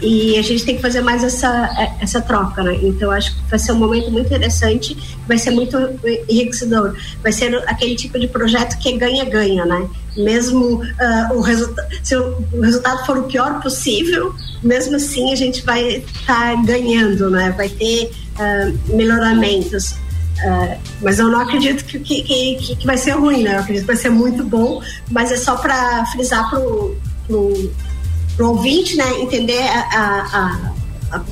e 0.00 0.38
a 0.38 0.42
gente 0.42 0.64
tem 0.64 0.76
que 0.76 0.82
fazer 0.82 1.00
mais 1.00 1.24
essa, 1.24 1.94
essa 2.00 2.20
troca, 2.20 2.62
né? 2.62 2.78
Então 2.82 3.10
acho 3.10 3.34
que 3.34 3.50
vai 3.50 3.58
ser 3.58 3.72
um 3.72 3.76
momento 3.76 4.10
muito 4.10 4.26
interessante, 4.26 4.96
vai 5.26 5.38
ser 5.38 5.50
muito 5.50 5.76
enriquecedor, 6.28 6.96
vai 7.22 7.32
ser 7.32 7.54
aquele 7.68 7.96
tipo 7.96 8.18
de 8.18 8.28
projeto 8.28 8.78
que 8.78 8.96
ganha-ganha, 8.96 9.64
né? 9.64 9.88
Mesmo 10.16 10.82
uh, 10.82 11.34
o 11.34 11.40
resultado, 11.40 11.88
se 12.02 12.16
o, 12.16 12.60
resultado 12.60 13.04
for 13.06 13.18
o 13.18 13.22
pior 13.24 13.60
possível, 13.60 14.34
mesmo 14.62 14.96
assim 14.96 15.32
a 15.32 15.36
gente 15.36 15.62
vai 15.64 15.96
estar 15.96 16.54
tá 16.54 16.62
ganhando, 16.62 17.30
né? 17.30 17.52
Vai 17.56 17.68
ter 17.68 18.10
uh, 18.38 18.96
melhoramentos. 18.96 19.92
Uh, 20.38 20.78
mas 21.02 21.18
eu 21.18 21.28
não 21.28 21.40
acredito 21.40 21.84
que, 21.84 21.98
que, 21.98 22.22
que, 22.22 22.76
que, 22.76 22.86
vai 22.86 22.96
ser 22.96 23.12
ruim, 23.12 23.42
né? 23.42 23.56
Eu 23.56 23.60
acredito 23.60 23.82
que 23.82 23.88
vai 23.88 23.96
ser 23.96 24.10
muito 24.10 24.44
bom, 24.44 24.80
mas 25.10 25.32
é 25.32 25.36
só 25.36 25.56
para 25.56 26.06
frisar 26.06 26.48
pro, 26.48 26.96
pro 27.26 27.72
para 28.38 28.46
o 28.46 28.50
ouvinte 28.50 28.96
né, 28.96 29.20
entender 29.20 29.60
a, 29.60 30.72
a, 31.10 31.16
a 31.16 31.24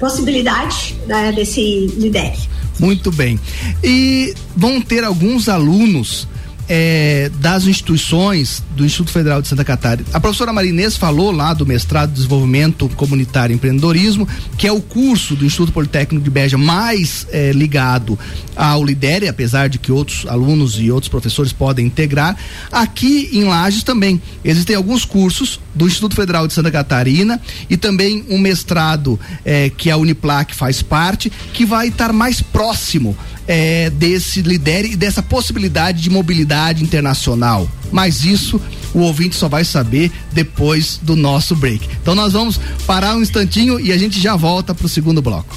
possibilidade 0.00 0.96
né, 1.06 1.30
desse 1.30 1.86
lidere. 1.96 2.36
Muito 2.80 3.12
bem. 3.12 3.38
E 3.84 4.34
vão 4.56 4.80
ter 4.80 5.04
alguns 5.04 5.48
alunos 5.48 6.26
é, 6.68 7.30
das 7.40 7.66
instituições 7.66 8.62
do 8.76 8.84
Instituto 8.84 9.10
Federal 9.10 9.42
de 9.42 9.48
Santa 9.48 9.64
Catarina. 9.64 10.08
A 10.12 10.20
professora 10.20 10.52
Marinês 10.52 10.96
falou 10.96 11.30
lá 11.30 11.52
do 11.52 11.66
mestrado 11.66 12.10
de 12.10 12.16
desenvolvimento 12.16 12.88
comunitário 12.90 13.52
e 13.52 13.56
empreendedorismo, 13.56 14.26
que 14.56 14.66
é 14.66 14.72
o 14.72 14.80
curso 14.80 15.34
do 15.34 15.44
Instituto 15.44 15.72
Politécnico 15.72 16.24
de 16.24 16.30
Beja 16.30 16.56
mais 16.56 17.26
é, 17.30 17.52
ligado 17.52 18.18
ao 18.56 18.84
Lidere, 18.84 19.28
apesar 19.28 19.68
de 19.68 19.78
que 19.78 19.90
outros 19.90 20.26
alunos 20.26 20.78
e 20.78 20.90
outros 20.90 21.08
professores 21.08 21.52
podem 21.52 21.86
integrar. 21.86 22.36
Aqui 22.70 23.30
em 23.32 23.44
Lages 23.44 23.82
também 23.82 24.20
existem 24.44 24.76
alguns 24.76 25.04
cursos 25.04 25.60
do 25.74 25.86
Instituto 25.86 26.14
Federal 26.14 26.46
de 26.46 26.52
Santa 26.52 26.70
Catarina 26.70 27.40
e 27.68 27.76
também 27.76 28.24
um 28.28 28.38
mestrado 28.38 29.18
é, 29.44 29.70
que 29.70 29.90
a 29.90 29.96
Uniplac 29.96 30.54
faz 30.54 30.82
parte, 30.82 31.30
que 31.52 31.64
vai 31.64 31.88
estar 31.88 32.12
mais 32.12 32.40
próximo 32.40 33.16
é, 33.46 33.90
desse 33.90 34.42
lidere 34.42 34.92
e 34.92 34.96
dessa 34.96 35.22
possibilidade 35.22 36.00
de 36.00 36.10
mobilidade 36.10 36.82
internacional. 36.82 37.68
Mas 37.90 38.24
isso 38.24 38.60
o 38.94 39.00
ouvinte 39.00 39.36
só 39.36 39.48
vai 39.48 39.64
saber 39.64 40.10
depois 40.32 40.98
do 41.02 41.16
nosso 41.16 41.56
break. 41.56 41.88
Então 42.00 42.14
nós 42.14 42.32
vamos 42.32 42.60
parar 42.86 43.16
um 43.16 43.22
instantinho 43.22 43.80
e 43.80 43.92
a 43.92 43.98
gente 43.98 44.20
já 44.20 44.36
volta 44.36 44.74
para 44.74 44.86
o 44.86 44.88
segundo 44.88 45.22
bloco. 45.22 45.56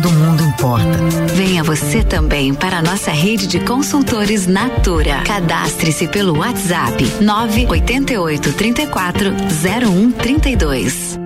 todo 0.00 0.10
mundo 0.12 0.42
importa. 0.42 0.98
Venha 1.34 1.62
você 1.62 2.02
também 2.02 2.54
para 2.54 2.78
a 2.78 2.82
nossa 2.82 3.10
rede 3.10 3.46
de 3.46 3.60
consultores 3.60 4.46
Natura. 4.46 5.22
Cadastre-se 5.24 6.08
pelo 6.08 6.38
WhatsApp 6.38 7.04
988 7.20 8.52
34 8.52 9.30
0132. 9.30 11.18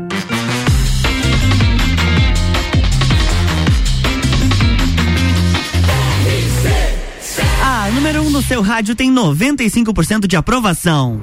A 7.63 7.91
número 7.91 8.23
1 8.23 8.27
um 8.27 8.31
no 8.31 8.43
seu 8.43 8.61
rádio 8.61 8.95
tem 8.95 9.13
95% 9.13 10.27
de 10.27 10.37
aprovação. 10.37 11.23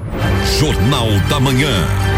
Jornal 0.58 1.08
da 1.28 1.38
Manhã. 1.38 2.11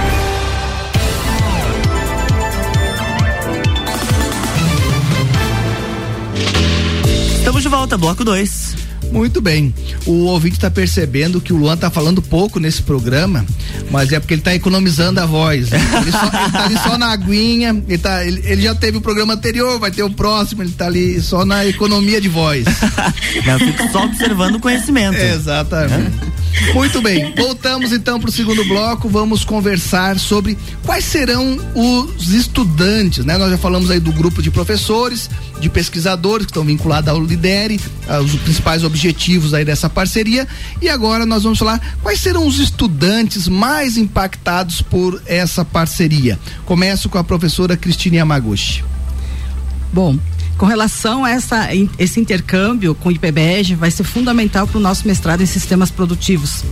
Estamos 7.44 7.62
de 7.62 7.68
volta, 7.68 7.98
bloco 7.98 8.24
2. 8.24 8.74
Muito 9.12 9.38
bem. 9.38 9.72
O 10.06 10.24
ouvinte 10.24 10.56
está 10.56 10.70
percebendo 10.70 11.42
que 11.42 11.52
o 11.52 11.56
Luan 11.58 11.74
está 11.74 11.90
falando 11.90 12.22
pouco 12.22 12.58
nesse 12.58 12.82
programa, 12.82 13.44
mas 13.90 14.10
é 14.14 14.18
porque 14.18 14.32
ele 14.32 14.40
está 14.40 14.54
economizando 14.54 15.20
a 15.20 15.26
voz. 15.26 15.70
Ele, 15.70 16.10
só, 16.10 16.24
ele 16.24 16.52
tá 16.52 16.64
ali 16.64 16.78
só 16.78 16.96
na 16.96 17.12
aguinha, 17.12 17.84
ele, 17.86 17.98
tá, 17.98 18.24
ele, 18.24 18.40
ele, 18.46 18.62
já 18.62 18.74
teve 18.74 18.96
o 18.96 19.00
programa 19.02 19.34
anterior, 19.34 19.78
vai 19.78 19.90
ter 19.90 20.02
o 20.02 20.10
próximo, 20.10 20.62
ele 20.62 20.70
está 20.70 20.86
ali 20.86 21.20
só 21.20 21.44
na 21.44 21.66
economia 21.66 22.18
de 22.18 22.30
voz. 22.30 22.64
Eu 23.46 23.58
fico 23.58 23.92
só 23.92 24.04
observando 24.04 24.54
o 24.54 24.60
conhecimento. 24.60 25.18
Exatamente. 25.18 26.16
Muito 26.72 27.00
bem, 27.00 27.34
voltamos 27.34 27.92
então 27.92 28.18
para 28.18 28.28
o 28.28 28.32
segundo 28.32 28.64
bloco. 28.64 29.08
Vamos 29.08 29.44
conversar 29.44 30.18
sobre 30.18 30.56
quais 30.84 31.04
serão 31.04 31.58
os 31.74 32.32
estudantes, 32.32 33.24
né? 33.24 33.36
Nós 33.36 33.50
já 33.50 33.58
falamos 33.58 33.90
aí 33.90 34.00
do 34.00 34.12
grupo 34.12 34.42
de 34.42 34.50
professores, 34.50 35.28
de 35.60 35.68
pesquisadores 35.68 36.46
que 36.46 36.50
estão 36.50 36.64
vinculados 36.64 37.08
ao 37.08 37.22
Lidere, 37.22 37.80
os 38.24 38.34
principais 38.36 38.84
objetivos 38.84 39.52
aí 39.54 39.64
dessa 39.64 39.90
parceria. 39.90 40.46
E 40.80 40.88
agora 40.88 41.26
nós 41.26 41.42
vamos 41.42 41.58
falar 41.58 41.80
quais 42.02 42.20
serão 42.20 42.46
os 42.46 42.58
estudantes 42.58 43.48
mais 43.48 43.96
impactados 43.96 44.80
por 44.80 45.20
essa 45.26 45.64
parceria. 45.64 46.38
Começo 46.64 47.08
com 47.08 47.18
a 47.18 47.24
professora 47.24 47.76
Cristine 47.76 48.18
Yamaguchi. 48.18 48.84
Bom, 49.92 50.18
com 50.56 50.66
relação 50.66 51.24
a 51.24 51.30
essa, 51.30 51.68
esse 51.98 52.20
intercâmbio 52.20 52.94
com 52.94 53.08
o 53.08 53.12
IPBEG, 53.12 53.74
vai 53.74 53.90
ser 53.90 54.04
fundamental 54.04 54.66
para 54.66 54.78
o 54.78 54.80
nosso 54.80 55.06
mestrado 55.06 55.42
em 55.42 55.46
sistemas 55.46 55.90
produtivos. 55.90 56.64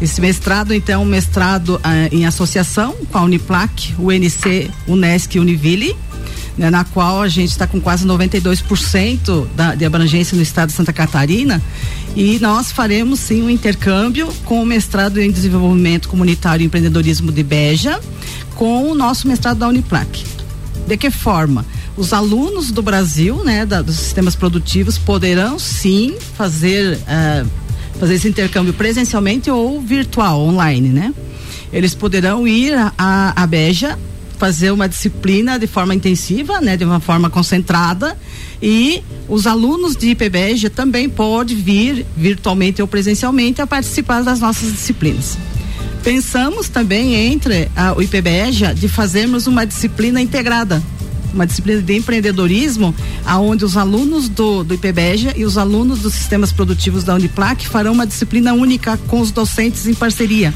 Esse 0.00 0.20
mestrado, 0.20 0.72
então, 0.72 0.94
é 0.94 0.98
um 0.98 1.08
mestrado 1.08 1.80
ah, 1.82 2.08
em 2.12 2.26
associação 2.26 2.94
com 3.10 3.18
a 3.18 3.22
Uniplac, 3.22 3.94
UNC, 3.98 4.70
Unesc 4.86 5.36
e 5.36 5.40
Univille, 5.40 5.96
né, 6.56 6.70
na 6.70 6.84
qual 6.84 7.22
a 7.22 7.28
gente 7.28 7.50
está 7.50 7.66
com 7.66 7.80
quase 7.80 8.06
92% 8.06 9.46
da, 9.56 9.74
de 9.74 9.84
abrangência 9.84 10.36
no 10.36 10.42
estado 10.42 10.68
de 10.68 10.74
Santa 10.74 10.92
Catarina. 10.92 11.60
E 12.14 12.38
nós 12.38 12.70
faremos 12.70 13.18
sim 13.18 13.42
um 13.42 13.50
intercâmbio 13.50 14.32
com 14.44 14.62
o 14.62 14.66
mestrado 14.66 15.20
em 15.20 15.30
desenvolvimento 15.30 16.08
comunitário 16.08 16.62
e 16.62 16.66
empreendedorismo 16.66 17.32
de 17.32 17.42
Beja, 17.42 18.00
com 18.54 18.90
o 18.90 18.94
nosso 18.94 19.26
mestrado 19.26 19.58
da 19.58 19.68
Uniplac. 19.68 20.24
De 20.86 20.96
que 20.96 21.10
forma? 21.10 21.64
Os 21.96 22.12
alunos 22.12 22.70
do 22.70 22.82
Brasil, 22.82 23.42
né, 23.44 23.64
da, 23.64 23.82
dos 23.82 23.96
sistemas 23.96 24.34
produtivos, 24.34 24.98
poderão 24.98 25.58
sim 25.58 26.16
fazer 26.36 26.98
uh, 26.98 27.48
fazer 27.98 28.14
esse 28.14 28.28
intercâmbio 28.28 28.72
presencialmente 28.72 29.50
ou 29.50 29.80
virtual, 29.80 30.40
online, 30.40 30.88
né? 30.88 31.14
Eles 31.72 31.94
poderão 31.94 32.46
ir 32.46 32.74
a, 32.74 33.32
a 33.34 33.46
Beja 33.46 33.98
fazer 34.38 34.72
uma 34.72 34.88
disciplina 34.88 35.58
de 35.58 35.66
forma 35.66 35.94
intensiva, 35.94 36.60
né, 36.60 36.76
de 36.76 36.84
uma 36.84 37.00
forma 37.00 37.30
concentrada, 37.30 38.16
e 38.60 39.02
os 39.28 39.46
alunos 39.46 39.96
de 39.96 40.10
IPBEja 40.10 40.68
também 40.68 41.08
podem 41.08 41.56
vir 41.56 42.04
virtualmente 42.16 42.82
ou 42.82 42.88
presencialmente 42.88 43.62
a 43.62 43.66
participar 43.66 44.22
das 44.22 44.40
nossas 44.40 44.72
disciplinas. 44.72 45.38
Pensamos 46.02 46.68
também 46.68 47.14
entre 47.14 47.70
a, 47.74 47.94
o 47.94 48.02
IPBEja 48.02 48.74
de 48.74 48.88
fazermos 48.88 49.46
uma 49.46 49.64
disciplina 49.64 50.20
integrada, 50.20 50.82
uma 51.34 51.46
disciplina 51.46 51.82
de 51.82 51.96
empreendedorismo, 51.96 52.94
aonde 53.24 53.64
os 53.64 53.76
alunos 53.76 54.28
do, 54.28 54.64
do 54.64 54.74
IPBEJA 54.74 55.34
e 55.36 55.44
os 55.44 55.58
alunos 55.58 56.00
dos 56.00 56.14
sistemas 56.14 56.52
produtivos 56.52 57.04
da 57.04 57.14
Uniplac 57.14 57.66
farão 57.68 57.92
uma 57.92 58.06
disciplina 58.06 58.52
única 58.52 58.96
com 59.08 59.20
os 59.20 59.30
docentes 59.30 59.86
em 59.86 59.94
parceria, 59.94 60.54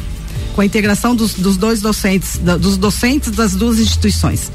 com 0.54 0.60
a 0.60 0.64
integração 0.64 1.14
dos, 1.14 1.34
dos 1.34 1.56
dois 1.56 1.80
docentes, 1.80 2.38
da, 2.38 2.56
dos 2.56 2.76
docentes 2.76 3.30
das 3.30 3.54
duas 3.54 3.78
instituições, 3.78 4.50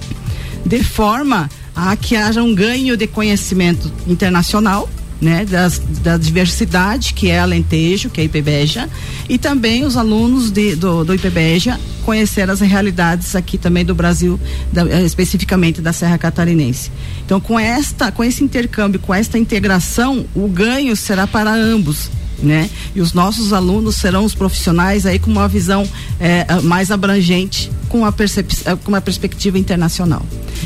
de 0.66 0.84
forma 0.84 1.50
a 1.76 1.96
que 1.96 2.16
haja 2.16 2.42
um 2.42 2.54
ganho 2.54 2.96
de 2.96 3.08
conhecimento 3.08 3.92
internacional 4.08 4.90
né, 5.24 5.46
das, 5.46 5.80
da 5.80 6.18
diversidade 6.18 7.14
que 7.14 7.30
é 7.30 7.40
Alentejo, 7.40 8.10
que 8.10 8.22
é 8.22 8.26
IPBEJA, 8.26 8.90
e 9.30 9.38
também 9.38 9.86
os 9.86 9.96
alunos 9.96 10.52
de, 10.52 10.76
do, 10.76 11.04
do 11.04 11.16
IPBEJA 11.16 11.80
conhecer 12.04 12.50
as 12.50 12.60
realidades 12.60 13.36
aqui 13.36 13.58
também 13.58 13.86
do 13.86 13.96
Brasil, 13.96 14.40
da, 14.72 14.88
eh, 14.90 15.06
especificamente 15.06 15.82
da 15.82 15.94
Serra 15.94 16.18
Catarinense. 16.18 16.92
Então, 17.26 17.40
com 17.40 17.58
esta, 17.58 18.12
com 18.12 18.24
esse 18.24 18.44
intercâmbio, 18.44 19.00
com 19.00 19.14
esta 19.14 19.38
integração, 19.38 20.26
o 20.36 20.48
ganho 20.48 20.96
será 20.96 21.26
para 21.26 21.54
ambos. 21.54 22.12
Né? 22.44 22.70
E 22.94 23.00
os 23.00 23.14
nossos 23.14 23.54
alunos 23.54 23.96
serão 23.96 24.26
os 24.26 24.36
profissionais 24.36 25.06
aí 25.06 25.18
com 25.18 25.32
uma 25.32 25.48
visão 25.48 25.88
eh, 26.20 26.46
mais 26.62 26.92
abrangente, 26.92 27.72
com 27.88 28.00
uma, 28.00 28.10
eh, 28.10 28.76
com 28.84 28.90
uma 28.90 29.00
perspectiva 29.00 29.58
internacional. 29.58 30.26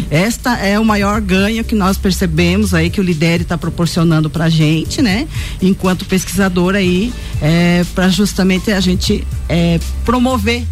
Esta 0.10 0.58
é 0.58 0.80
o 0.80 0.84
maior 0.84 1.22
ganho 1.22 1.64
que 1.64 1.76
nós 1.76 1.96
percebemos 1.96 2.74
aí 2.74 2.90
que 2.90 3.00
o 3.00 3.04
Lidere 3.04 3.44
está 3.44 3.60
proporcionando 3.60 4.28
para 4.28 4.46
a 4.46 4.50
gente, 4.50 5.04
né? 5.04 5.28
Enquanto 5.62 6.04
pesquisador 6.06 6.74
aí, 6.74 7.14
para 7.94 8.10
justamente 8.10 8.72
a 8.72 8.80
gente 8.80 9.26
promover 10.04 10.66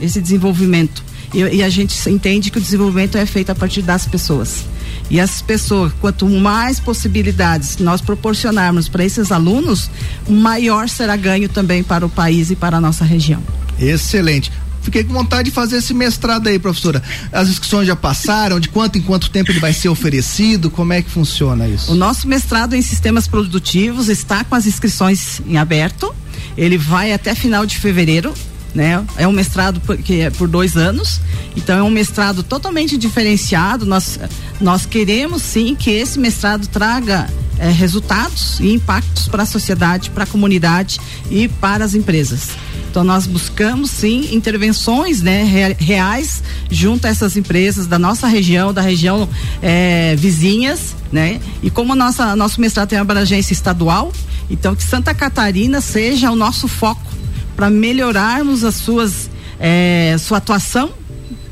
esse 0.00 0.20
desenvolvimento. 0.20 1.02
E, 1.34 1.56
e, 1.56 1.62
a 1.62 1.68
gente 1.68 1.94
entende 2.08 2.50
que 2.50 2.58
o 2.58 2.60
desenvolvimento 2.60 3.18
é 3.18 3.26
feito 3.26 3.50
a 3.50 3.54
partir 3.54 3.82
das 3.82 4.06
pessoas. 4.06 4.64
E 5.08 5.20
as 5.20 5.40
pessoas, 5.40 5.92
quanto 6.00 6.28
mais 6.28 6.80
possibilidades 6.80 7.76
nós 7.78 8.00
proporcionarmos 8.00 8.88
para 8.88 9.04
esses 9.04 9.30
alunos, 9.30 9.90
maior 10.28 10.88
será 10.88 11.16
ganho 11.16 11.48
também 11.48 11.82
para 11.82 12.04
o 12.04 12.08
país 12.08 12.50
e 12.50 12.56
para 12.56 12.78
a 12.78 12.80
nossa 12.80 13.04
região. 13.04 13.42
Excelente. 13.78 14.50
Fiquei 14.86 15.02
com 15.02 15.12
vontade 15.12 15.50
de 15.50 15.54
fazer 15.54 15.78
esse 15.78 15.92
mestrado 15.92 16.46
aí, 16.46 16.60
professora. 16.60 17.02
As 17.32 17.48
inscrições 17.48 17.88
já 17.88 17.96
passaram? 17.96 18.60
De 18.60 18.68
quanto 18.68 18.96
em 18.96 19.02
quanto 19.02 19.30
tempo 19.30 19.50
ele 19.50 19.58
vai 19.58 19.72
ser 19.72 19.88
oferecido? 19.88 20.70
Como 20.70 20.92
é 20.92 21.02
que 21.02 21.10
funciona 21.10 21.66
isso? 21.66 21.90
O 21.90 21.96
nosso 21.96 22.28
mestrado 22.28 22.74
em 22.74 22.82
sistemas 22.82 23.26
produtivos 23.26 24.08
está 24.08 24.44
com 24.44 24.54
as 24.54 24.64
inscrições 24.64 25.40
em 25.44 25.56
aberto. 25.56 26.14
Ele 26.56 26.78
vai 26.78 27.12
até 27.12 27.34
final 27.34 27.66
de 27.66 27.76
fevereiro 27.78 28.32
né? 28.76 29.02
É 29.16 29.26
um 29.26 29.32
mestrado 29.32 29.80
por, 29.80 29.96
que 29.96 30.20
é 30.20 30.30
por 30.30 30.46
dois 30.46 30.76
anos, 30.76 31.20
então 31.56 31.78
é 31.78 31.82
um 31.82 31.90
mestrado 31.90 32.42
totalmente 32.42 32.98
diferenciado. 32.98 33.86
Nós, 33.86 34.20
nós 34.60 34.84
queremos 34.84 35.42
sim 35.42 35.74
que 35.74 35.90
esse 35.90 36.18
mestrado 36.18 36.66
traga 36.68 37.26
é, 37.58 37.70
resultados 37.70 38.60
e 38.60 38.74
impactos 38.74 39.28
para 39.28 39.44
a 39.44 39.46
sociedade, 39.46 40.10
para 40.10 40.24
a 40.24 40.26
comunidade 40.26 41.00
e 41.30 41.48
para 41.48 41.84
as 41.86 41.94
empresas. 41.94 42.50
Então 42.90 43.02
nós 43.02 43.26
buscamos 43.26 43.90
sim 43.90 44.34
intervenções 44.34 45.22
né, 45.22 45.74
reais 45.78 46.42
junto 46.70 47.06
a 47.06 47.10
essas 47.10 47.36
empresas 47.36 47.86
da 47.86 47.98
nossa 47.98 48.26
região, 48.26 48.74
da 48.74 48.82
região 48.82 49.28
é, 49.62 50.14
vizinhas, 50.16 50.94
né? 51.10 51.40
E 51.62 51.70
como 51.70 51.94
nossa 51.94 52.36
nosso 52.36 52.60
mestrado 52.60 52.88
tem 52.88 52.98
abrangência 52.98 53.52
estadual, 53.54 54.12
então 54.50 54.74
que 54.74 54.82
Santa 54.82 55.14
Catarina 55.14 55.80
seja 55.80 56.30
o 56.30 56.36
nosso 56.36 56.68
foco 56.68 57.15
para 57.56 57.70
melhorarmos 57.70 58.62
as 58.62 58.74
suas 58.74 59.30
é, 59.58 60.14
sua 60.18 60.38
atuação 60.38 60.92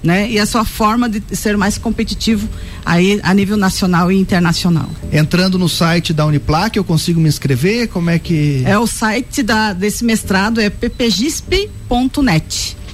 né? 0.05 0.31
E 0.31 0.39
a 0.39 0.45
sua 0.45 0.67
forma 0.67 1.09
de 1.09 1.23
ser 1.35 1.57
mais 1.57 1.79
competitivo 1.79 2.47
aí 2.85 3.19
a 3.23 3.33
nível 3.33 3.57
nacional 3.57 4.13
e 4.13 4.17
internacional. 4.17 4.91
Entrando 5.11 5.59
no 5.59 5.67
site 5.67 6.13
da 6.13 6.27
Uniplac, 6.27 6.77
eu 6.77 6.85
consigo 6.85 7.19
me 7.19 7.27
inscrever? 7.29 7.89
Como 7.89 8.11
é 8.11 8.19
que 8.19 8.63
É 8.67 8.79
o 8.79 8.87
site 8.87 9.43
da 9.43 9.73
desse 9.73 10.05
mestrado 10.05 10.61
é 10.61 10.69
ppgisp.net. 10.69 11.57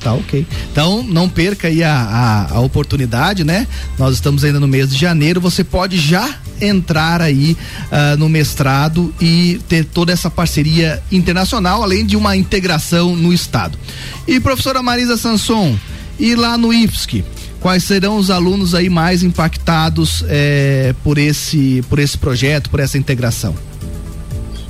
Tá 0.00 0.14
ok. 0.14 0.46
Então 0.72 1.02
não 1.02 1.28
perca 1.28 1.68
aí 1.68 1.84
a, 1.84 1.92
a, 1.92 2.54
a, 2.54 2.60
oportunidade, 2.60 3.44
né? 3.44 3.66
Nós 3.98 4.14
estamos 4.14 4.42
ainda 4.42 4.58
no 4.58 4.66
mês 4.66 4.90
de 4.90 4.98
janeiro. 4.98 5.40
Você 5.42 5.62
pode 5.62 5.98
já 5.98 6.36
entrar 6.60 7.20
aí 7.20 7.56
uh, 7.86 8.16
no 8.18 8.28
mestrado 8.28 9.14
e 9.20 9.60
ter 9.68 9.84
toda 9.84 10.10
essa 10.10 10.30
parceria 10.30 11.02
internacional, 11.12 11.82
além 11.82 12.06
de 12.06 12.16
uma 12.16 12.34
integração 12.34 13.14
no 13.14 13.32
estado. 13.32 13.78
E 14.26 14.40
professora 14.40 14.82
Marisa 14.82 15.18
Sanson, 15.18 15.78
e 16.18 16.34
lá 16.34 16.56
no 16.56 16.72
IFSC, 16.72 17.22
quais 17.60 17.84
serão 17.84 18.16
os 18.16 18.30
alunos 18.30 18.74
aí 18.74 18.88
mais 18.88 19.22
impactados 19.22 20.24
eh, 20.28 20.94
por 21.04 21.18
esse 21.18 21.84
por 21.88 21.98
esse 21.98 22.16
projeto, 22.16 22.70
por 22.70 22.80
essa 22.80 22.96
integração? 22.96 23.54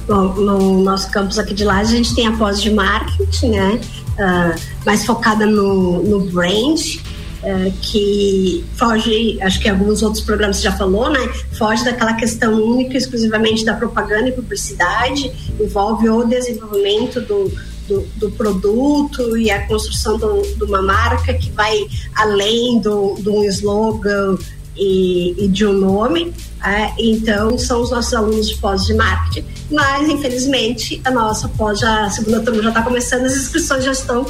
Bom, 0.07 0.35
no 0.35 0.83
nosso 0.83 1.09
campus 1.11 1.39
aqui 1.39 1.55
de 1.55 1.65
lá 1.65 1.79
a 1.79 1.85
gente 1.85 2.15
tem 2.17 2.27
a 2.27 2.33
pós 2.33 2.61
de 2.61 2.71
marketing, 2.71 3.51
né? 3.51 3.81
Uh, 4.21 4.61
mais 4.85 5.05
focada 5.05 5.47
no, 5.47 6.03
no 6.03 6.21
brand, 6.31 6.79
uh, 6.79 7.73
que 7.81 8.65
foge, 8.77 9.39
acho 9.41 9.61
que 9.61 9.69
alguns 9.69 10.03
outros 10.03 10.23
programas 10.23 10.59
você 10.59 10.63
já 10.65 10.73
falou, 10.73 11.11
né? 11.11 11.21
Foge 11.53 11.85
daquela 11.85 12.15
questão 12.15 12.53
única 12.63 12.97
exclusivamente 12.97 13.65
da 13.65 13.75
propaganda 13.75 14.29
e 14.29 14.33
publicidade, 14.33 15.33
envolve 15.59 16.09
o 16.09 16.25
desenvolvimento 16.25 17.21
do, 17.21 17.53
do, 17.89 18.01
do, 18.17 18.31
produto 18.33 19.37
e 19.37 19.51
a 19.51 19.67
construção 19.67 20.19
do, 20.19 20.43
de 20.43 20.65
uma 20.65 20.83
marca 20.83 21.35
que 21.35 21.51
vai 21.51 21.87
além 22.15 22.81
do, 22.81 23.17
de 23.19 23.29
um 23.29 23.45
slogan 23.45 24.39
e, 24.77 25.45
e 25.45 25.49
de 25.49 25.67
um 25.67 25.73
nome. 25.73 26.33
É, 26.65 26.93
então, 26.99 27.59
são 27.59 27.83
os 27.83 27.91
nossos 27.91 28.13
alunos 28.13 28.49
de 28.49 28.57
pós 28.57 28.85
de 28.85 28.95
marketing. 28.95 29.60
Mas, 29.71 30.09
infelizmente, 30.09 31.01
a 31.05 31.11
nossa 31.11 31.49
pós, 31.49 31.79
já, 31.79 32.07
a 32.07 32.11
segunda 32.11 32.41
turma 32.41 32.63
já 32.63 32.69
está 32.71 32.83
começando, 32.83 33.27
as 33.27 33.37
inscrições 33.37 33.85
já 33.85 33.93
estão 33.93 34.27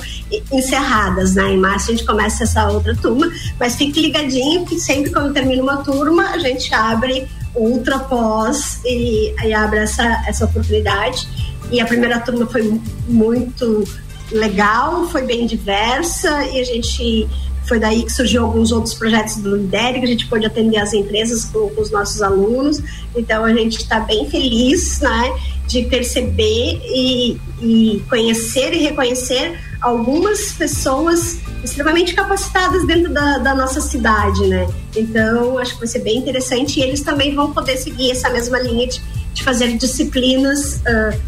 encerradas, 0.52 1.34
né? 1.34 1.50
Em 1.50 1.56
março 1.56 1.90
a 1.90 1.94
gente 1.94 2.04
começa 2.04 2.44
essa 2.44 2.68
outra 2.68 2.94
turma, 2.94 3.32
mas 3.58 3.74
fique 3.76 4.00
ligadinho 4.00 4.66
que 4.66 4.78
sempre 4.78 5.10
quando 5.10 5.32
termina 5.32 5.62
uma 5.62 5.78
turma, 5.78 6.30
a 6.30 6.38
gente 6.38 6.74
abre 6.74 7.26
outra 7.54 7.98
pós 7.98 8.80
e, 8.84 9.34
e 9.42 9.54
abre 9.54 9.80
essa, 9.80 10.22
essa 10.26 10.44
oportunidade. 10.44 11.26
E 11.70 11.80
a 11.80 11.86
primeira 11.86 12.20
turma 12.20 12.46
foi 12.46 12.80
muito 13.08 13.84
legal, 14.32 15.08
foi 15.08 15.22
bem 15.22 15.46
diversa 15.46 16.44
e 16.46 16.60
a 16.60 16.64
gente 16.64 17.28
foi 17.66 17.78
daí 17.78 18.02
que 18.02 18.10
surgiu 18.10 18.44
alguns 18.44 18.72
outros 18.72 18.94
projetos 18.94 19.36
do 19.36 19.56
Lidere, 19.56 20.00
que 20.00 20.06
a 20.06 20.08
gente 20.08 20.26
pôde 20.26 20.46
atender 20.46 20.78
as 20.78 20.92
empresas 20.92 21.44
com, 21.44 21.68
com 21.68 21.80
os 21.80 21.90
nossos 21.90 22.20
alunos. 22.22 22.82
Então 23.14 23.44
a 23.44 23.52
gente 23.54 23.78
está 23.78 24.00
bem 24.00 24.28
feliz 24.28 25.00
né, 25.00 25.32
de 25.66 25.84
perceber 25.84 26.80
e, 26.84 27.40
e 27.60 28.02
conhecer 28.08 28.72
e 28.72 28.78
reconhecer 28.78 29.58
algumas 29.80 30.52
pessoas 30.52 31.38
extremamente 31.62 32.14
capacitadas 32.14 32.86
dentro 32.86 33.12
da, 33.12 33.38
da, 33.38 33.54
nossa 33.54 33.80
cidade, 33.80 34.46
né? 34.46 34.66
Então, 34.96 35.58
acho 35.58 35.74
que 35.74 35.78
vai 35.78 35.88
ser 35.88 36.00
bem 36.00 36.18
interessante 36.18 36.80
e 36.80 36.82
eles 36.82 37.02
também 37.02 37.34
vão 37.34 37.52
poder 37.52 37.76
seguir 37.76 38.10
essa 38.10 38.30
mesma 38.30 38.58
linha 38.58 38.88
de, 38.88 39.00
de 39.32 39.42
fazer 39.42 39.76
disciplinas 39.76 40.76
uh, 40.76 41.18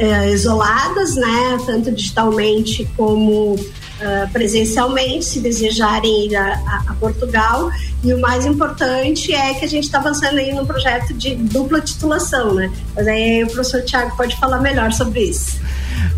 uh, 0.00 0.32
isoladas, 0.32 1.14
né? 1.16 1.58
Tanto 1.66 1.92
digitalmente 1.92 2.88
como 2.96 3.54
uh, 3.54 4.32
presencialmente, 4.32 5.24
se 5.24 5.40
desejarem 5.40 6.26
ir 6.26 6.36
a, 6.36 6.54
a, 6.54 6.84
a, 6.88 6.94
Portugal. 6.94 7.70
E 8.02 8.12
o 8.12 8.20
mais 8.20 8.46
importante 8.46 9.34
é 9.34 9.54
que 9.54 9.64
a 9.64 9.68
gente 9.68 9.84
está 9.84 9.98
avançando 9.98 10.38
aí 10.38 10.52
num 10.52 10.64
projeto 10.64 11.12
de 11.14 11.34
dupla 11.34 11.80
titulação, 11.80 12.54
né? 12.54 12.72
Mas 12.94 13.06
aí 13.06 13.44
o 13.44 13.46
professor 13.46 13.82
Tiago 13.82 14.16
pode 14.16 14.36
falar 14.36 14.60
melhor 14.60 14.92
sobre 14.92 15.22
isso. 15.24 15.58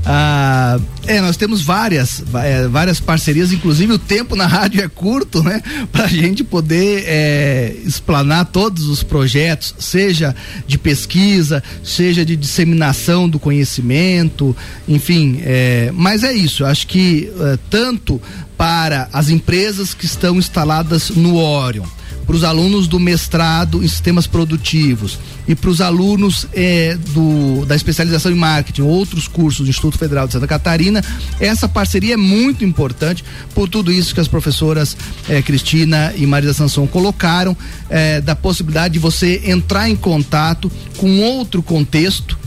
Ah, 0.04 0.78
é, 1.06 1.20
nós 1.20 1.36
temos 1.36 1.62
várias, 1.62 2.22
é, 2.34 2.66
várias 2.68 3.00
parcerias, 3.00 3.52
inclusive 3.52 3.92
o 3.92 3.98
tempo 3.98 4.34
na 4.34 4.46
rádio 4.48 4.82
é 4.82 4.88
curto, 4.88 5.42
né? 5.42 5.62
Para 5.92 6.04
a 6.04 6.08
gente 6.08 6.42
poder 6.42 7.04
é, 7.06 7.76
explanar 7.84 8.46
todos 8.46 8.86
os 8.86 9.02
projetos, 9.02 9.74
seja 9.78 10.34
de 10.66 10.78
pesquisa, 10.78 11.62
seja 11.82 12.24
de 12.24 12.36
disseminação 12.36 13.28
do 13.28 13.38
conhecimento, 13.38 14.56
enfim. 14.88 15.40
É, 15.44 15.90
mas 15.94 16.24
é 16.24 16.32
isso, 16.32 16.64
acho 16.64 16.86
que 16.86 17.30
é, 17.40 17.58
tanto 17.68 18.20
para 18.56 19.08
as 19.12 19.30
empresas 19.30 19.94
que 19.94 20.04
estão 20.04 20.36
instaladas 20.36 21.10
no 21.10 21.36
Orion, 21.36 21.86
para 22.30 22.36
os 22.36 22.44
alunos 22.44 22.86
do 22.86 23.00
mestrado 23.00 23.82
em 23.82 23.88
sistemas 23.88 24.24
produtivos 24.24 25.18
e 25.48 25.56
para 25.56 25.68
os 25.68 25.80
alunos 25.80 26.46
eh, 26.54 26.96
do, 27.08 27.66
da 27.66 27.74
especialização 27.74 28.30
em 28.30 28.36
marketing, 28.36 28.82
outros 28.82 29.26
cursos 29.26 29.66
do 29.66 29.68
Instituto 29.68 29.98
Federal 29.98 30.28
de 30.28 30.34
Santa 30.34 30.46
Catarina. 30.46 31.02
Essa 31.40 31.68
parceria 31.68 32.14
é 32.14 32.16
muito 32.16 32.64
importante 32.64 33.24
por 33.52 33.68
tudo 33.68 33.90
isso 33.90 34.14
que 34.14 34.20
as 34.20 34.28
professoras 34.28 34.96
eh, 35.28 35.42
Cristina 35.42 36.14
e 36.14 36.24
Maria 36.24 36.52
Sanson 36.54 36.86
colocaram, 36.86 37.56
eh, 37.88 38.20
da 38.20 38.36
possibilidade 38.36 38.94
de 38.94 39.00
você 39.00 39.42
entrar 39.46 39.90
em 39.90 39.96
contato 39.96 40.70
com 40.98 41.18
outro 41.18 41.64
contexto 41.64 42.38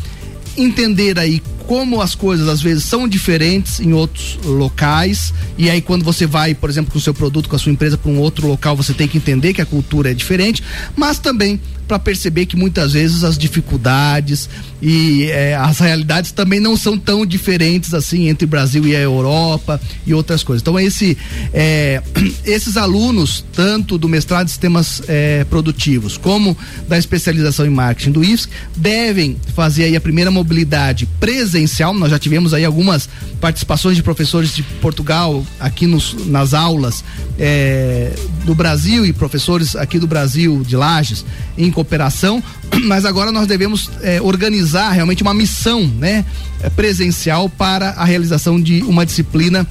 entender 0.58 1.18
aí 1.20 1.42
como 1.68 2.02
as 2.02 2.16
coisas 2.16 2.48
às 2.48 2.62
vezes 2.62 2.84
são 2.84 3.08
diferentes 3.08 3.80
em 3.80 3.94
outros 3.94 4.38
locais 4.44 5.34
e 5.58 5.70
aí 5.70 5.82
quando 5.82 6.04
você 6.04 6.26
vai, 6.26 6.54
por 6.54 6.70
exemplo, 6.70 6.92
com 6.92 6.98
o 6.98 7.02
seu 7.02 7.14
produto, 7.14 7.50
com 7.50 7.56
a 7.56 7.60
sua 7.60 7.72
empresa 7.72 7.98
para 7.98 8.12
um 8.12 8.20
outro 8.20 8.48
local, 8.48 8.76
você 8.76 8.94
tem 8.94 9.08
que 9.08 9.18
entender 9.18 9.54
que 9.54 9.62
a 9.62 9.66
cultura 9.66 10.12
é 10.12 10.14
diferente, 10.14 10.64
mas 10.96 11.20
também 11.20 11.60
para 11.94 12.00
perceber 12.00 12.48
que 12.48 12.56
muitas 12.56 12.94
vezes 12.94 13.24
as 13.24 13.38
dificuldades 13.38 14.50
e 14.82 15.26
é, 15.26 15.56
as 15.56 15.78
realidades 15.78 16.32
também 16.32 16.60
não 16.60 16.76
são 16.76 16.98
tão 16.98 17.24
diferentes 17.24 17.94
assim 17.94 18.30
entre 18.30 18.46
o 18.46 18.48
Brasil 18.48 18.88
e 18.88 18.96
a 18.96 19.00
Europa 19.00 19.80
e 20.06 20.12
outras 20.12 20.44
coisas. 20.44 20.62
Então 20.64 20.80
esse, 20.80 21.16
é, 21.54 22.02
esses 22.44 22.78
alunos, 22.78 23.46
tanto 23.54 24.00
do 24.00 24.10
mestrado 24.10 24.48
em 24.48 24.50
sistemas 24.50 25.04
é, 25.08 25.44
produtivos 25.44 26.18
como 26.18 26.58
da 26.88 26.98
especialização 26.98 27.64
em 27.64 27.70
marketing 27.70 28.12
do 28.12 28.24
IFSC, 28.24 28.50
devem 28.76 29.38
fazer 29.56 29.84
aí 29.84 29.96
a 29.96 30.02
primeira 30.02 30.32
mobilidade 30.32 31.06
presencial. 31.20 31.94
Nós 31.94 32.10
já 32.10 32.18
tivemos 32.18 32.56
aí 32.56 32.66
algumas 32.66 33.08
participações 33.40 33.96
de 33.96 34.02
professores 34.02 34.56
de 34.56 34.64
Portugal 34.64 35.46
aqui 35.60 35.86
nos, 35.86 36.16
nas 36.26 36.56
aulas 36.56 37.04
do 38.46 38.56
Brasil 38.56 39.06
e 39.06 39.14
professores 39.14 39.76
aqui 39.76 40.00
do 40.00 40.08
Brasil 40.08 40.64
de 40.64 40.76
Lages 40.76 41.26
em 41.58 41.72
cooperação, 41.84 42.42
mas 42.88 43.06
agora 43.06 43.32
nós 43.32 43.46
devemos 43.46 43.92
é, 44.02 44.22
organizar 44.22 44.92
realmente 44.92 45.22
uma 45.22 45.34
missão, 45.34 45.86
né, 45.86 46.26
presencial 46.76 47.50
para 47.50 47.90
a 47.90 48.06
realização 48.06 48.60
de 48.60 48.82
uma 48.84 49.06
disciplina 49.06 49.68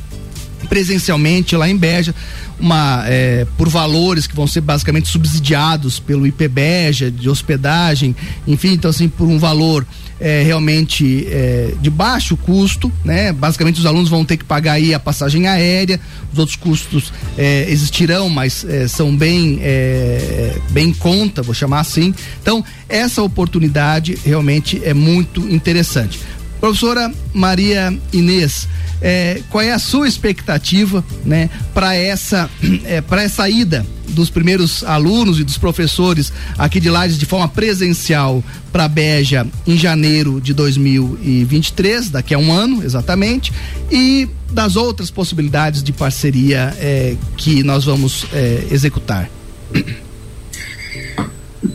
presencialmente 0.68 1.57
lá 1.57 1.68
em 1.68 1.77
Beja, 1.77 2.14
uma 2.59 3.05
é, 3.07 3.46
por 3.57 3.68
valores 3.68 4.27
que 4.27 4.35
vão 4.35 4.46
ser 4.46 4.61
basicamente 4.61 5.09
subsidiados 5.09 5.98
pelo 5.98 6.27
IPBeja 6.27 7.11
de 7.11 7.29
hospedagem, 7.29 8.14
enfim, 8.46 8.72
então 8.72 8.90
assim 8.90 9.09
por 9.09 9.27
um 9.27 9.38
valor 9.38 9.87
é, 10.22 10.42
realmente 10.44 11.27
é, 11.29 11.75
de 11.81 11.90
baixo 11.90 12.37
custo, 12.37 12.90
né? 13.05 13.33
Basicamente 13.33 13.81
os 13.81 13.87
alunos 13.87 14.09
vão 14.09 14.25
ter 14.25 14.37
que 14.37 14.44
pagar 14.44 14.75
aí 14.75 14.94
a 14.94 15.01
passagem 15.01 15.48
aérea, 15.48 15.98
os 16.33 16.38
outros 16.38 16.57
custos 16.57 17.12
é, 17.37 17.66
existirão, 17.68 18.29
mas 18.29 18.64
é, 18.64 18.87
são 18.87 19.16
bem 19.16 19.59
é, 19.61 20.57
bem 20.70 20.90
em 20.90 20.94
conta, 20.94 21.42
vou 21.42 21.55
chamar 21.55 21.81
assim. 21.81 22.14
Então 22.40 22.64
essa 22.88 23.20
oportunidade 23.20 24.16
realmente 24.25 24.81
é 24.85 24.94
muito 24.94 25.40
interessante. 25.53 26.20
Professora 26.62 27.12
Maria 27.35 27.92
Inês, 28.12 28.68
é, 29.01 29.42
qual 29.51 29.64
é 29.64 29.72
a 29.72 29.81
sua 29.81 30.07
expectativa, 30.07 31.05
né, 31.25 31.51
para 31.75 31.96
essa 31.96 32.48
é, 32.87 33.03
essa 33.20 33.51
ida 33.51 33.85
dos 34.11 34.31
primeiros 34.31 34.85
alunos 34.85 35.40
e 35.40 35.44
dos 35.44 35.59
professores 35.59 36.33
aqui 36.57 36.79
de 36.79 36.88
Lages 36.88 37.18
de 37.18 37.27
forma 37.27 37.48
presencial 37.48 38.44
para 38.70 38.87
Beja 38.87 39.44
em 39.66 39.77
janeiro 39.77 40.40
de 40.40 40.55
2023, 40.55 42.11
daqui 42.11 42.33
a 42.33 42.38
um 42.38 42.53
ano 42.53 42.85
exatamente, 42.85 43.53
e 43.90 44.29
das 44.48 44.77
outras 44.77 45.11
possibilidades 45.11 45.83
de 45.83 45.92
parceria 45.92 46.72
é, 46.79 47.16
que 47.37 47.64
nós 47.64 47.87
vamos 47.87 48.25
é, 48.33 48.68
executar. 48.70 49.29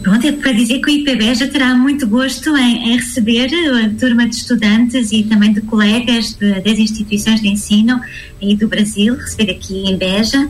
Pronto, 0.04 0.28
é 0.28 0.34
para 0.34 0.52
dizer 0.52 0.82
que 0.82 0.92
o 0.92 0.94
IPB 0.94 1.36
já 1.36 1.48
terá 1.48 1.74
muito 1.74 2.06
gosto 2.08 2.56
em, 2.58 2.92
em, 2.92 2.98
receber 2.98 3.50
a 3.86 3.90
turma 3.98 4.28
de 4.28 4.36
estudantes 4.36 5.14
e 5.14 5.24
também 5.24 5.54
de 5.54 5.62
colegas 5.62 6.34
de, 6.34 6.60
das 6.60 6.78
instituições 6.78 7.40
de 7.40 7.48
ensino 7.48 8.00
e 8.42 8.56
do 8.56 8.68
Brasil, 8.68 9.16
receber 9.16 9.52
aqui 9.52 9.90
em 9.90 9.98
Beja 9.98 10.50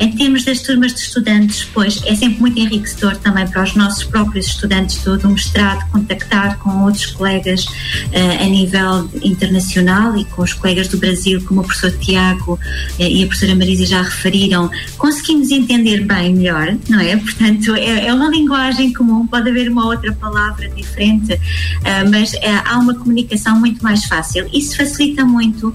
em 0.00 0.12
termos 0.12 0.44
das 0.44 0.60
turmas 0.60 0.94
de 0.94 1.00
estudantes, 1.00 1.64
pois 1.72 2.00
é 2.04 2.14
sempre 2.14 2.40
muito 2.40 2.58
enriquecedor 2.58 3.16
também 3.16 3.46
para 3.48 3.64
os 3.64 3.74
nossos 3.74 4.04
próprios 4.04 4.46
estudantes 4.46 5.02
do, 5.02 5.18
do 5.18 5.28
mestrado 5.28 5.90
contactar 5.90 6.58
com 6.58 6.84
outros 6.84 7.06
colegas 7.06 7.64
uh, 7.64 8.42
a 8.42 8.46
nível 8.46 9.10
internacional 9.22 10.16
e 10.16 10.24
com 10.24 10.42
os 10.42 10.52
colegas 10.52 10.88
do 10.88 10.98
Brasil, 10.98 11.42
como 11.44 11.62
o 11.62 11.64
professor 11.64 11.90
Tiago 11.98 12.52
uh, 12.54 13.02
e 13.02 13.24
a 13.24 13.26
professora 13.26 13.56
Marisa 13.56 13.86
já 13.86 14.02
referiram, 14.02 14.70
conseguimos 14.96 15.50
entender 15.50 16.04
bem 16.04 16.34
melhor, 16.34 16.76
não 16.88 17.00
é? 17.00 17.16
Portanto, 17.16 17.74
é, 17.74 18.06
é 18.06 18.14
uma 18.14 18.28
linguagem 18.28 18.92
comum, 18.92 19.26
pode 19.26 19.50
haver 19.50 19.68
uma 19.68 19.84
outra 19.86 20.12
palavra 20.12 20.68
diferente, 20.68 21.34
uh, 21.34 22.08
mas 22.10 22.32
há 22.64 22.78
uma 22.78 22.94
comunicação 22.94 23.58
muito 23.58 23.82
mais 23.82 24.04
fácil. 24.04 24.48
Isso 24.52 24.76
facilita 24.76 25.24
muito 25.24 25.74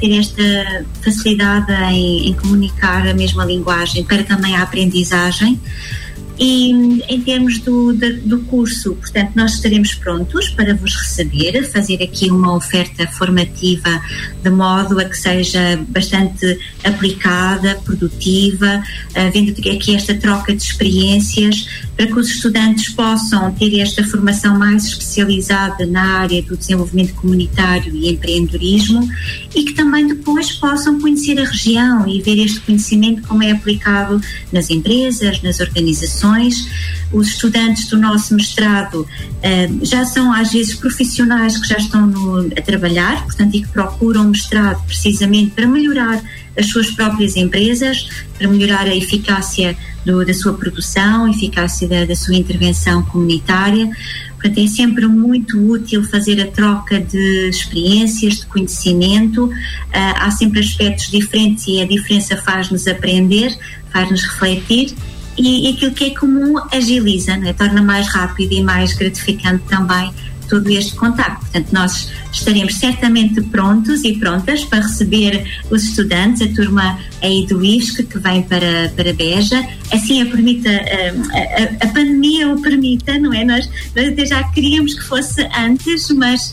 ter 0.00 0.18
esta 0.18 0.84
facilidade 1.02 1.72
em, 1.92 2.28
em 2.28 2.32
comunicar 2.34 3.06
a 3.06 3.14
mesma 3.14 3.44
língua 3.44 3.55
linguagem 3.56 4.04
para 4.04 4.22
também 4.22 4.54
a 4.56 4.62
aprendizagem. 4.62 5.60
E 6.38 6.70
em 7.08 7.20
termos 7.22 7.58
do, 7.60 7.94
do 7.94 8.40
curso, 8.40 8.94
portanto, 8.94 9.32
nós 9.34 9.54
estaremos 9.54 9.94
prontos 9.94 10.50
para 10.50 10.74
vos 10.74 10.94
receber, 10.94 11.62
fazer 11.70 12.02
aqui 12.02 12.30
uma 12.30 12.54
oferta 12.54 13.06
formativa 13.06 14.02
de 14.42 14.50
modo 14.50 15.00
a 15.00 15.04
que 15.04 15.16
seja 15.16 15.78
bastante 15.88 16.58
aplicada, 16.84 17.76
produtiva, 17.84 18.82
havendo 19.14 19.52
aqui 19.52 19.94
esta 19.94 20.14
troca 20.14 20.54
de 20.54 20.62
experiências 20.62 21.66
para 21.96 22.06
que 22.06 22.18
os 22.18 22.28
estudantes 22.28 22.90
possam 22.90 23.50
ter 23.52 23.80
esta 23.80 24.04
formação 24.04 24.58
mais 24.58 24.84
especializada 24.84 25.86
na 25.86 26.18
área 26.18 26.42
do 26.42 26.56
desenvolvimento 26.56 27.14
comunitário 27.14 27.94
e 27.96 28.10
empreendedorismo 28.10 29.08
e 29.54 29.64
que 29.64 29.72
também 29.72 30.06
depois 30.06 30.52
possam 30.52 31.00
conhecer 31.00 31.40
a 31.40 31.44
região 31.44 32.06
e 32.06 32.20
ver 32.20 32.38
este 32.38 32.60
conhecimento 32.60 33.26
como 33.26 33.42
é 33.42 33.50
aplicado 33.50 34.20
nas 34.52 34.68
empresas, 34.68 35.40
nas 35.42 35.58
organizações. 35.60 36.25
Os 37.12 37.28
estudantes 37.28 37.88
do 37.88 37.98
nosso 37.98 38.34
mestrado 38.34 39.02
uh, 39.02 39.84
já 39.84 40.04
são 40.04 40.32
às 40.32 40.52
vezes 40.52 40.74
profissionais 40.74 41.56
que 41.56 41.68
já 41.68 41.76
estão 41.76 42.06
no, 42.06 42.48
a 42.48 42.60
trabalhar, 42.60 43.22
portanto, 43.24 43.54
e 43.54 43.62
que 43.62 43.68
procuram 43.68 44.24
mestrado 44.24 44.84
precisamente 44.86 45.52
para 45.52 45.66
melhorar 45.66 46.20
as 46.58 46.66
suas 46.66 46.90
próprias 46.90 47.36
empresas, 47.36 48.08
para 48.36 48.48
melhorar 48.48 48.86
a 48.86 48.96
eficácia 48.96 49.76
do, 50.04 50.24
da 50.24 50.34
sua 50.34 50.54
produção, 50.54 51.28
eficácia 51.28 51.86
da, 51.86 52.04
da 52.04 52.16
sua 52.16 52.34
intervenção 52.34 53.02
comunitária. 53.04 53.90
Portanto, 54.34 54.58
é 54.58 54.66
sempre 54.66 55.06
muito 55.06 55.58
útil 55.58 56.04
fazer 56.04 56.40
a 56.40 56.46
troca 56.46 57.00
de 57.00 57.48
experiências, 57.48 58.40
de 58.40 58.46
conhecimento. 58.46 59.44
Uh, 59.46 59.52
há 59.92 60.30
sempre 60.30 60.60
aspectos 60.60 61.10
diferentes 61.10 61.66
e 61.68 61.80
a 61.80 61.86
diferença 61.86 62.36
faz-nos 62.36 62.86
aprender, 62.86 63.56
faz-nos 63.92 64.22
refletir 64.22 64.94
e, 65.36 65.68
e 65.68 65.72
aquilo 65.74 65.92
que 65.92 66.04
é 66.06 66.10
comum 66.10 66.54
agiliza, 66.72 67.32
é? 67.32 67.52
torna 67.52 67.82
mais 67.82 68.08
rápido 68.08 68.52
e 68.52 68.62
mais 68.62 68.92
gratificante 68.94 69.64
também 69.68 70.12
todo 70.48 70.68
este 70.70 70.94
contacto. 70.94 71.40
Portanto, 71.40 71.72
nós 71.72 72.10
estaremos 72.38 72.74
certamente 72.74 73.40
prontos 73.40 74.04
e 74.04 74.14
prontas 74.14 74.64
para 74.64 74.80
receber 74.80 75.44
os 75.70 75.84
estudantes, 75.84 76.42
a 76.42 76.54
turma 76.54 76.98
aí 77.22 77.46
do 77.46 77.64
IFSC 77.64 78.04
que 78.04 78.18
vem 78.18 78.42
para, 78.42 78.92
para 78.94 79.12
Beja, 79.12 79.66
assim 79.92 80.22
a 80.22 80.26
permita, 80.26 80.68
a, 80.70 81.84
a, 81.84 81.88
a, 81.88 81.92
pandemia 81.92 82.48
o 82.52 82.60
permita, 82.60 83.18
não 83.18 83.32
é? 83.32 83.44
Nós, 83.44 83.68
nós 83.94 84.08
até 84.08 84.26
já 84.26 84.42
queríamos 84.44 84.94
que 84.94 85.04
fosse 85.04 85.48
antes, 85.56 86.10
mas 86.10 86.52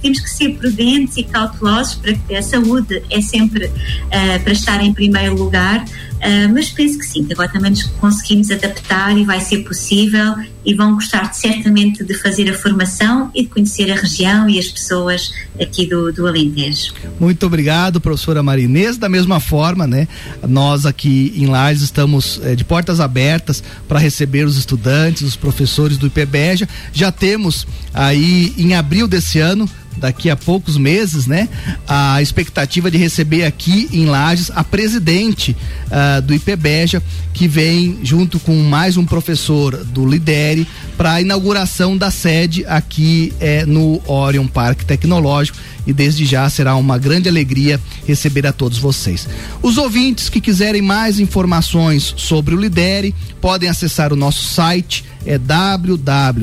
temos 0.00 0.20
que 0.20 0.30
ser 0.30 0.56
prudentes 0.56 1.16
e 1.16 1.24
cautelosos 1.24 1.94
para 1.94 2.14
que 2.14 2.34
a 2.34 2.42
saúde 2.42 3.02
é 3.10 3.20
sempre 3.20 3.66
uh, 3.66 4.42
para 4.42 4.52
estar 4.52 4.82
em 4.82 4.92
primeiro 4.92 5.34
lugar 5.34 5.84
Uh, 6.24 6.50
mas 6.54 6.70
penso 6.70 6.98
que 6.98 7.04
sim, 7.04 7.22
que 7.22 7.34
agora 7.34 7.50
também 7.50 7.70
nos 7.70 7.82
conseguimos 7.82 8.50
adaptar 8.50 9.14
e 9.14 9.24
vai 9.24 9.40
ser 9.40 9.58
possível 9.58 10.34
e 10.64 10.72
vão 10.72 10.94
gostar 10.94 11.30
certamente 11.34 12.02
de 12.02 12.14
fazer 12.14 12.48
a 12.48 12.54
formação 12.54 13.30
e 13.34 13.42
de 13.42 13.48
conhecer 13.50 13.92
a 13.92 13.94
região 13.94 14.48
e 14.48 14.58
as 14.58 14.68
pessoas 14.68 15.13
aqui 15.60 15.86
do, 15.86 16.12
do 16.12 16.26
Alentejo. 16.26 16.92
Muito 17.18 17.46
obrigado, 17.46 18.00
professora 18.00 18.42
Marinês. 18.42 18.96
Da 18.96 19.08
mesma 19.08 19.40
forma, 19.40 19.86
né, 19.86 20.08
nós 20.46 20.86
aqui 20.86 21.32
em 21.36 21.46
Lages 21.46 21.82
estamos 21.82 22.40
eh, 22.42 22.54
de 22.54 22.64
portas 22.64 23.00
abertas 23.00 23.62
para 23.88 23.98
receber 23.98 24.44
os 24.44 24.56
estudantes, 24.56 25.22
os 25.22 25.36
professores 25.36 25.96
do 25.96 26.06
IPBEJA. 26.06 26.68
Já 26.92 27.10
temos 27.12 27.66
aí 27.92 28.52
em 28.56 28.74
abril 28.74 29.06
desse 29.06 29.38
ano 29.38 29.68
daqui 29.96 30.30
a 30.30 30.36
poucos 30.36 30.76
meses, 30.76 31.26
né? 31.26 31.48
A 31.86 32.20
expectativa 32.20 32.90
de 32.90 32.98
receber 32.98 33.44
aqui 33.44 33.88
em 33.92 34.06
Lages 34.06 34.50
a 34.54 34.62
presidente 34.62 35.56
uh, 35.86 36.22
do 36.22 36.34
IPBEJA, 36.34 37.02
que 37.32 37.48
vem 37.48 37.98
junto 38.02 38.38
com 38.38 38.54
mais 38.62 38.96
um 38.96 39.04
professor 39.04 39.76
do 39.84 40.06
Lidere 40.06 40.66
para 40.96 41.14
a 41.14 41.20
inauguração 41.20 41.96
da 41.96 42.10
sede 42.10 42.64
aqui 42.66 43.32
eh, 43.40 43.66
no 43.66 44.00
Orion 44.06 44.46
Parque 44.46 44.84
Tecnológico 44.84 45.58
e 45.86 45.92
desde 45.92 46.24
já 46.24 46.48
será 46.48 46.76
uma 46.76 46.96
grande 46.96 47.28
alegria 47.28 47.80
receber 48.06 48.46
a 48.46 48.52
todos 48.52 48.78
vocês. 48.78 49.28
Os 49.62 49.76
ouvintes 49.76 50.28
que 50.28 50.40
quiserem 50.40 50.80
mais 50.80 51.18
informações 51.18 52.14
sobre 52.16 52.54
o 52.54 52.60
Lidere 52.60 53.14
podem 53.40 53.68
acessar 53.68 54.12
o 54.12 54.16
nosso 54.16 54.44
site 54.44 55.04
é 55.24 55.38
www.lidere.pt 55.38 56.42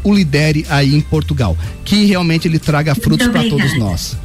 o 0.04 0.14
Lidere 0.14 0.66
aí 0.68 0.94
em 0.94 1.00
Portugal. 1.00 1.56
Que 1.84 2.04
realmente 2.04 2.46
ele 2.46 2.58
traga 2.58 2.94
frutos 2.94 3.26
para 3.28 3.48
todos 3.48 3.78
nós. 3.78 4.16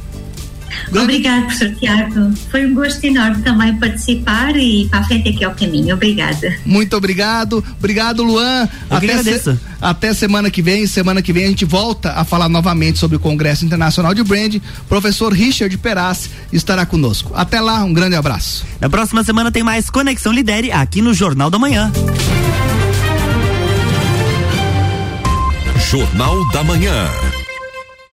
Obrigada, 0.90 1.46
professor 1.46 1.74
Tiago. 1.76 2.32
Foi 2.50 2.66
um 2.66 2.74
gosto 2.74 3.04
enorme 3.04 3.42
também 3.42 3.76
participar 3.76 4.56
e 4.56 4.86
para 4.88 5.00
a 5.00 5.04
frente 5.04 5.28
aqui 5.28 5.44
ao 5.44 5.52
é 5.52 5.54
caminho. 5.54 5.94
Obrigada. 5.94 6.56
Muito 6.64 6.96
obrigado. 6.96 7.64
Obrigado, 7.78 8.22
Luan. 8.22 8.68
Eu 8.90 8.96
até, 8.96 9.22
se, 9.22 9.58
até 9.80 10.14
semana 10.14 10.50
que 10.50 10.62
vem. 10.62 10.86
Semana 10.86 11.22
que 11.22 11.32
vem 11.32 11.44
a 11.44 11.48
gente 11.48 11.64
volta 11.64 12.12
a 12.12 12.24
falar 12.24 12.48
novamente 12.48 12.98
sobre 12.98 13.16
o 13.16 13.20
Congresso 13.20 13.64
Internacional 13.64 14.14
de 14.14 14.22
Brand. 14.22 14.56
Professor 14.88 15.32
Richard 15.32 15.76
Peraz 15.78 16.30
estará 16.52 16.84
conosco. 16.84 17.32
Até 17.34 17.60
lá, 17.60 17.82
um 17.84 17.92
grande 17.92 18.16
abraço. 18.16 18.64
Na 18.80 18.88
próxima 18.88 19.24
semana 19.24 19.50
tem 19.50 19.62
mais 19.62 19.90
Conexão 19.90 20.32
Lidere 20.32 20.70
aqui 20.70 21.00
no 21.00 21.14
Jornal 21.14 21.50
da 21.50 21.58
Manhã. 21.58 21.92
Jornal 25.94 26.44
da 26.50 26.64
Manhã. 26.64 27.33